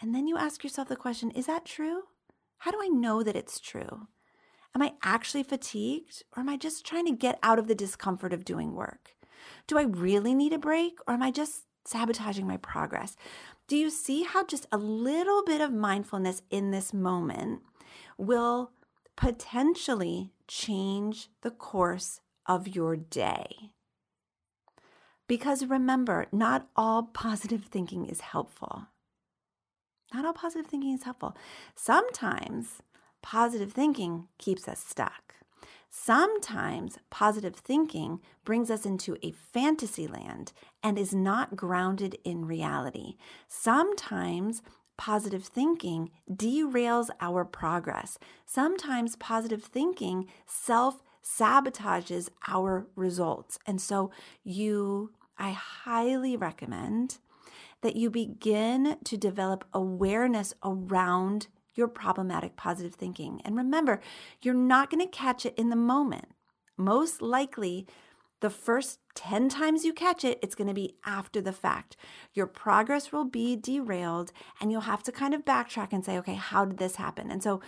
And 0.00 0.14
then 0.14 0.26
you 0.26 0.36
ask 0.36 0.62
yourself 0.62 0.88
the 0.88 0.96
question 0.96 1.30
is 1.32 1.46
that 1.46 1.64
true? 1.64 2.02
How 2.58 2.70
do 2.70 2.78
I 2.80 2.88
know 2.88 3.22
that 3.22 3.36
it's 3.36 3.60
true? 3.60 4.08
Am 4.74 4.82
I 4.82 4.94
actually 5.02 5.42
fatigued 5.42 6.22
or 6.36 6.40
am 6.40 6.48
I 6.48 6.56
just 6.56 6.84
trying 6.84 7.06
to 7.06 7.12
get 7.12 7.38
out 7.42 7.58
of 7.58 7.68
the 7.68 7.74
discomfort 7.74 8.32
of 8.32 8.44
doing 8.44 8.74
work? 8.74 9.16
Do 9.66 9.78
I 9.78 9.82
really 9.82 10.34
need 10.34 10.52
a 10.52 10.58
break 10.58 10.98
or 11.06 11.14
am 11.14 11.22
I 11.22 11.30
just 11.30 11.64
sabotaging 11.84 12.46
my 12.46 12.58
progress? 12.58 13.16
Do 13.66 13.76
you 13.76 13.90
see 13.90 14.22
how 14.22 14.44
just 14.44 14.66
a 14.70 14.78
little 14.78 15.42
bit 15.44 15.60
of 15.60 15.72
mindfulness 15.72 16.42
in 16.50 16.70
this 16.70 16.92
moment 16.92 17.62
will 18.16 18.72
potentially 19.16 20.32
change 20.46 21.28
the 21.42 21.50
course 21.50 22.20
of 22.46 22.68
your 22.68 22.96
day? 22.96 23.72
Because 25.26 25.66
remember, 25.66 26.26
not 26.32 26.68
all 26.74 27.02
positive 27.02 27.64
thinking 27.64 28.06
is 28.06 28.20
helpful. 28.20 28.86
Not 30.12 30.24
all 30.24 30.32
positive 30.32 30.66
thinking 30.66 30.94
is 30.94 31.02
helpful. 31.04 31.36
Sometimes 31.74 32.82
positive 33.22 33.72
thinking 33.72 34.28
keeps 34.38 34.68
us 34.68 34.80
stuck. 34.80 35.34
Sometimes 35.90 36.98
positive 37.10 37.56
thinking 37.56 38.20
brings 38.44 38.70
us 38.70 38.84
into 38.84 39.16
a 39.22 39.32
fantasy 39.32 40.06
land 40.06 40.52
and 40.82 40.98
is 40.98 41.14
not 41.14 41.56
grounded 41.56 42.16
in 42.24 42.44
reality. 42.44 43.16
Sometimes 43.48 44.62
positive 44.96 45.44
thinking 45.44 46.10
derails 46.30 47.08
our 47.20 47.44
progress. 47.44 48.18
Sometimes 48.44 49.16
positive 49.16 49.62
thinking 49.62 50.26
self 50.46 51.02
sabotages 51.22 52.28
our 52.46 52.86
results. 52.96 53.58
And 53.66 53.80
so, 53.80 54.10
you, 54.44 55.12
I 55.38 55.50
highly 55.50 56.36
recommend 56.36 57.18
that 57.82 57.96
you 57.96 58.10
begin 58.10 58.96
to 59.04 59.16
develop 59.16 59.64
awareness 59.72 60.54
around 60.64 61.48
your 61.74 61.88
problematic 61.88 62.56
positive 62.56 62.94
thinking. 62.94 63.40
And 63.44 63.56
remember, 63.56 64.00
you're 64.42 64.54
not 64.54 64.90
going 64.90 65.04
to 65.04 65.10
catch 65.10 65.46
it 65.46 65.54
in 65.56 65.70
the 65.70 65.76
moment. 65.76 66.26
Most 66.76 67.22
likely, 67.22 67.86
the 68.40 68.50
first 68.50 69.00
10 69.14 69.48
times 69.48 69.84
you 69.84 69.92
catch 69.92 70.24
it, 70.24 70.38
it's 70.42 70.54
going 70.54 70.68
to 70.68 70.74
be 70.74 70.96
after 71.04 71.40
the 71.40 71.52
fact. 71.52 71.96
Your 72.34 72.46
progress 72.46 73.10
will 73.10 73.24
be 73.24 73.56
derailed, 73.56 74.32
and 74.60 74.70
you'll 74.70 74.82
have 74.82 75.02
to 75.04 75.12
kind 75.12 75.34
of 75.34 75.44
backtrack 75.44 75.92
and 75.92 76.04
say, 76.04 76.18
okay, 76.18 76.34
how 76.34 76.64
did 76.64 76.78
this 76.78 76.96
happen? 76.96 77.30
And 77.30 77.42
so, 77.42 77.60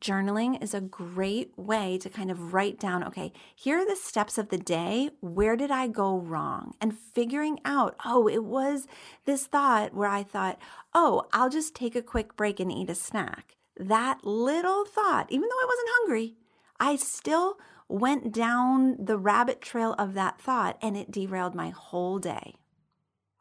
journaling 0.00 0.62
is 0.62 0.74
a 0.74 0.80
great 0.80 1.52
way 1.56 1.98
to 1.98 2.10
kind 2.10 2.30
of 2.30 2.52
write 2.52 2.78
down 2.78 3.04
okay, 3.04 3.32
here 3.54 3.78
are 3.78 3.86
the 3.86 3.96
steps 3.96 4.38
of 4.38 4.48
the 4.48 4.58
day. 4.58 5.10
Where 5.20 5.56
did 5.56 5.70
I 5.70 5.86
go 5.86 6.18
wrong? 6.18 6.74
And 6.80 6.98
figuring 6.98 7.60
out, 7.64 7.96
oh, 8.04 8.28
it 8.28 8.44
was 8.44 8.86
this 9.24 9.46
thought 9.46 9.94
where 9.94 10.08
I 10.08 10.22
thought, 10.22 10.58
oh, 10.94 11.26
I'll 11.32 11.50
just 11.50 11.74
take 11.74 11.96
a 11.96 12.02
quick 12.02 12.36
break 12.36 12.60
and 12.60 12.72
eat 12.72 12.90
a 12.90 12.94
snack. 12.94 13.56
That 13.76 14.24
little 14.24 14.84
thought, 14.84 15.26
even 15.30 15.48
though 15.48 15.62
I 15.62 15.66
wasn't 15.66 15.88
hungry, 15.98 16.34
I 16.78 16.96
still 16.96 17.56
went 17.88 18.32
down 18.32 18.96
the 18.98 19.18
rabbit 19.18 19.60
trail 19.60 19.94
of 19.98 20.14
that 20.14 20.40
thought 20.40 20.78
and 20.82 20.96
it 20.96 21.10
derailed 21.10 21.54
my 21.54 21.70
whole 21.70 22.18
day 22.18 22.54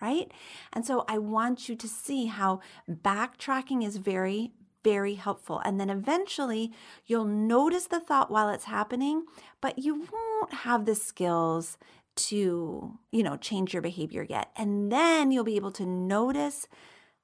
right? 0.01 0.31
And 0.73 0.85
so 0.85 1.05
I 1.07 1.19
want 1.19 1.69
you 1.69 1.75
to 1.75 1.87
see 1.87 2.25
how 2.25 2.59
backtracking 2.89 3.85
is 3.85 3.97
very 3.97 4.51
very 4.83 5.15
helpful. 5.15 5.61
And 5.63 5.79
then 5.79 5.89
eventually 5.89 6.71
you'll 7.05 7.25
notice 7.25 7.85
the 7.87 7.99
thought 7.99 8.31
while 8.31 8.49
it's 8.49 8.65
happening, 8.65 9.25
but 9.61 9.79
you 9.79 10.07
won't 10.11 10.53
have 10.53 10.85
the 10.85 10.95
skills 10.95 11.77
to, 12.15 12.97
you 13.11 13.23
know, 13.23 13.37
change 13.37 13.73
your 13.73 13.81
behavior 13.81 14.25
yet. 14.27 14.49
And 14.55 14.91
then 14.91 15.31
you'll 15.31 15.43
be 15.43 15.55
able 15.55 15.71
to 15.73 15.85
notice 15.85 16.67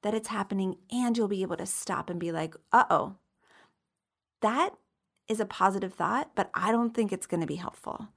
that 0.04 0.14
it's 0.14 0.30
happening 0.30 0.78
and 0.92 1.18
you'll 1.18 1.28
be 1.28 1.42
able 1.42 1.58
to 1.58 1.66
stop 1.66 2.10
and 2.10 2.20
be 2.20 2.32
like, 2.32 2.56
uh 2.72 2.86
oh, 2.90 3.16
that 4.42 4.72
is 5.28 5.40
a 5.40 5.46
positive 5.46 5.94
thought, 5.94 6.32
but 6.36 6.50
I 6.54 6.72
don't 6.72 6.94
think 6.94 7.12
it's 7.12 7.28
going 7.28 7.42
to 7.42 7.48
be 7.48 7.56
helpful. 7.56 8.08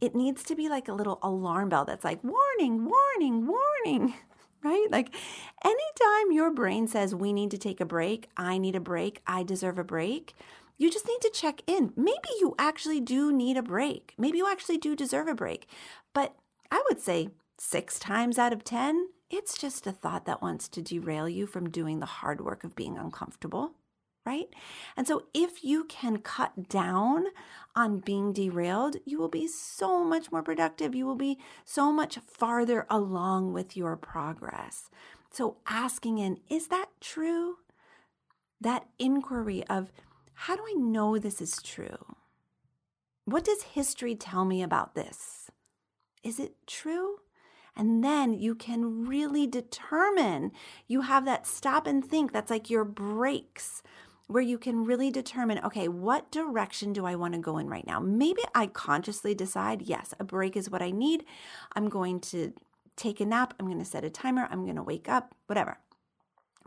It 0.00 0.14
needs 0.14 0.42
to 0.44 0.56
be 0.56 0.68
like 0.68 0.88
a 0.88 0.92
little 0.92 1.18
alarm 1.22 1.68
bell 1.68 1.84
that's 1.84 2.04
like, 2.04 2.22
warning, 2.24 2.84
warning, 2.84 3.46
warning 3.46 4.14
right? 4.64 4.86
Like 4.90 5.14
anytime 5.64 6.32
your 6.32 6.52
brain 6.52 6.86
says, 6.86 7.14
we 7.14 7.32
need 7.32 7.50
to 7.50 7.58
take 7.58 7.80
a 7.80 7.86
break, 7.86 8.28
I 8.36 8.58
need 8.58 8.76
a 8.76 8.80
break, 8.80 9.20
I 9.26 9.42
deserve 9.42 9.78
a 9.78 9.84
break, 9.84 10.34
you 10.78 10.90
just 10.90 11.06
need 11.06 11.20
to 11.20 11.30
check 11.30 11.62
in. 11.66 11.92
Maybe 11.96 12.28
you 12.40 12.54
actually 12.58 13.00
do 13.00 13.32
need 13.32 13.56
a 13.56 13.62
break. 13.62 14.14
Maybe 14.18 14.38
you 14.38 14.50
actually 14.50 14.78
do 14.78 14.96
deserve 14.96 15.28
a 15.28 15.34
break. 15.34 15.68
But 16.12 16.34
I 16.70 16.82
would 16.88 17.00
say 17.00 17.28
six 17.58 17.98
times 17.98 18.38
out 18.38 18.52
of 18.52 18.64
10, 18.64 19.08
it's 19.30 19.56
just 19.56 19.86
a 19.86 19.92
thought 19.92 20.24
that 20.26 20.42
wants 20.42 20.68
to 20.68 20.82
derail 20.82 21.28
you 21.28 21.46
from 21.46 21.70
doing 21.70 22.00
the 22.00 22.06
hard 22.06 22.40
work 22.40 22.64
of 22.64 22.74
being 22.74 22.98
uncomfortable, 22.98 23.72
right? 24.26 24.48
And 24.96 25.06
so 25.06 25.24
if 25.32 25.62
you 25.62 25.84
can 25.84 26.18
cut 26.18 26.68
down 26.68 27.26
on 27.74 28.00
being 28.00 28.32
derailed, 28.32 28.96
you 29.04 29.18
will 29.18 29.28
be 29.28 29.46
so 29.46 30.04
much 30.04 30.30
more 30.30 30.42
productive. 30.42 30.94
You 30.94 31.06
will 31.06 31.16
be 31.16 31.38
so 31.64 31.92
much 31.92 32.18
farther 32.18 32.86
along 32.90 33.52
with 33.52 33.76
your 33.76 33.96
progress. 33.96 34.90
So 35.30 35.56
asking 35.66 36.18
in, 36.18 36.38
is 36.48 36.68
that 36.68 36.88
true? 37.00 37.56
That 38.60 38.86
inquiry 38.98 39.64
of, 39.68 39.90
how 40.34 40.56
do 40.56 40.62
I 40.62 40.74
know 40.74 41.18
this 41.18 41.40
is 41.40 41.62
true? 41.62 42.14
What 43.24 43.44
does 43.44 43.62
history 43.62 44.14
tell 44.14 44.44
me 44.44 44.62
about 44.62 44.94
this? 44.94 45.50
Is 46.22 46.38
it 46.38 46.54
true? 46.66 47.16
And 47.74 48.04
then 48.04 48.34
you 48.34 48.54
can 48.54 49.06
really 49.06 49.46
determine, 49.46 50.52
you 50.86 51.02
have 51.02 51.24
that 51.24 51.46
stop 51.46 51.86
and 51.86 52.04
think 52.04 52.32
that's 52.32 52.50
like 52.50 52.68
your 52.68 52.84
brakes 52.84 53.82
where 54.32 54.42
you 54.42 54.58
can 54.58 54.84
really 54.84 55.10
determine 55.10 55.58
okay, 55.64 55.88
what 55.88 56.30
direction 56.30 56.92
do 56.92 57.06
I 57.06 57.14
want 57.14 57.34
to 57.34 57.40
go 57.40 57.58
in 57.58 57.68
right 57.68 57.86
now? 57.86 58.00
Maybe 58.00 58.42
I 58.54 58.66
consciously 58.66 59.34
decide, 59.34 59.82
yes, 59.82 60.14
a 60.18 60.24
break 60.24 60.56
is 60.56 60.70
what 60.70 60.82
I 60.82 60.90
need. 60.90 61.24
I'm 61.74 61.88
going 61.88 62.20
to 62.20 62.52
take 62.96 63.20
a 63.20 63.26
nap. 63.26 63.54
I'm 63.58 63.66
going 63.66 63.78
to 63.78 63.84
set 63.84 64.04
a 64.04 64.10
timer. 64.10 64.48
I'm 64.50 64.64
going 64.64 64.76
to 64.76 64.82
wake 64.82 65.08
up, 65.08 65.34
whatever. 65.46 65.78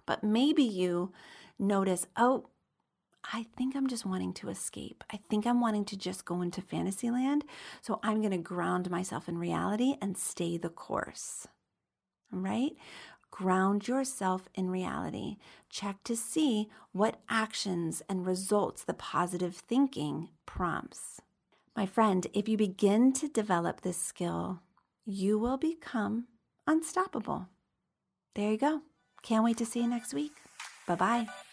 But 0.05 0.23
maybe 0.23 0.63
you 0.63 1.11
notice, 1.57 2.07
oh, 2.17 2.49
I 3.33 3.47
think 3.57 3.75
I'm 3.75 3.87
just 3.87 4.05
wanting 4.05 4.33
to 4.35 4.49
escape. 4.49 5.03
I 5.11 5.17
think 5.17 5.47
I'm 5.47 5.59
wanting 5.59 5.85
to 5.85 5.97
just 5.97 6.25
go 6.25 6.41
into 6.41 6.61
fantasy 6.61 7.09
land. 7.09 7.43
So 7.81 7.99
I'm 8.03 8.19
going 8.19 8.31
to 8.31 8.37
ground 8.37 8.89
myself 8.91 9.27
in 9.27 9.37
reality 9.37 9.95
and 10.01 10.17
stay 10.17 10.57
the 10.57 10.69
course. 10.69 11.47
Right? 12.31 12.73
Ground 13.31 13.87
yourself 13.87 14.47
in 14.55 14.69
reality. 14.69 15.37
Check 15.69 16.03
to 16.05 16.15
see 16.15 16.69
what 16.93 17.19
actions 17.29 18.01
and 18.07 18.25
results 18.25 18.83
the 18.83 18.93
positive 18.93 19.55
thinking 19.55 20.29
prompts. 20.45 21.21
My 21.75 21.85
friend, 21.85 22.25
if 22.33 22.47
you 22.47 22.57
begin 22.57 23.11
to 23.13 23.27
develop 23.27 23.81
this 23.81 23.97
skill, 23.97 24.61
you 25.05 25.37
will 25.37 25.57
become 25.57 26.27
unstoppable. 26.65 27.49
There 28.35 28.51
you 28.51 28.57
go. 28.57 28.81
Can't 29.23 29.43
wait 29.43 29.57
to 29.57 29.65
see 29.65 29.81
you 29.81 29.87
next 29.87 30.13
week. 30.13 30.31
Bye 30.87 30.95
bye. 30.95 31.44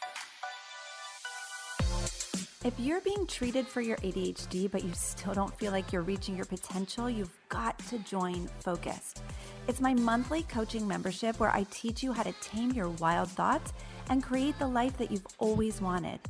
If 2.64 2.78
you're 2.78 3.00
being 3.00 3.26
treated 3.26 3.66
for 3.66 3.80
your 3.80 3.96
ADHD, 3.96 4.70
but 4.70 4.84
you 4.84 4.92
still 4.94 5.34
don't 5.34 5.52
feel 5.58 5.72
like 5.72 5.92
you're 5.92 6.02
reaching 6.02 6.36
your 6.36 6.44
potential, 6.44 7.10
you've 7.10 7.36
got 7.48 7.76
to 7.88 7.98
join 7.98 8.46
Focused. 8.60 9.20
It's 9.66 9.80
my 9.80 9.94
monthly 9.94 10.44
coaching 10.44 10.86
membership 10.86 11.40
where 11.40 11.50
I 11.50 11.66
teach 11.72 12.04
you 12.04 12.12
how 12.12 12.22
to 12.22 12.32
tame 12.40 12.70
your 12.70 12.88
wild 12.88 13.30
thoughts 13.30 13.72
and 14.10 14.22
create 14.22 14.56
the 14.60 14.68
life 14.68 14.96
that 14.98 15.10
you've 15.10 15.26
always 15.38 15.80
wanted. 15.80 16.20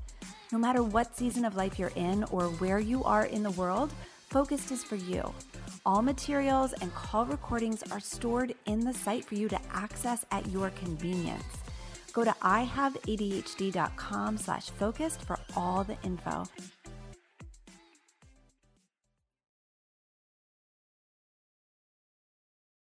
No 0.53 0.59
matter 0.59 0.83
what 0.83 1.15
season 1.15 1.45
of 1.45 1.55
life 1.55 1.79
you're 1.79 1.93
in 1.97 2.25
or 2.25 2.45
where 2.45 2.79
you 2.79 3.05
are 3.05 3.27
in 3.27 3.43
the 3.43 3.51
world, 3.51 3.93
Focused 4.31 4.73
is 4.73 4.83
for 4.83 4.97
you. 4.97 5.35
All 5.85 6.01
materials 6.01 6.73
and 6.81 6.95
call 6.95 7.27
recordings 7.27 7.83
are 7.93 8.01
stored 8.01 8.55
in 8.65 8.81
the 8.81 8.95
site 8.95 9.27
for 9.27 9.35
you 9.35 9.51
to 9.51 9.61
access 9.71 10.25
at 10.31 10.49
your 10.49 10.71
convenience. 10.71 11.62
Go 12.13 12.25
to 12.25 12.31
ihaveadhd.com 12.43 14.37
slash 14.39 14.71
focused 14.71 15.25
for 15.25 15.39
all 15.57 15.85
the 15.85 15.97
info. 16.03 16.45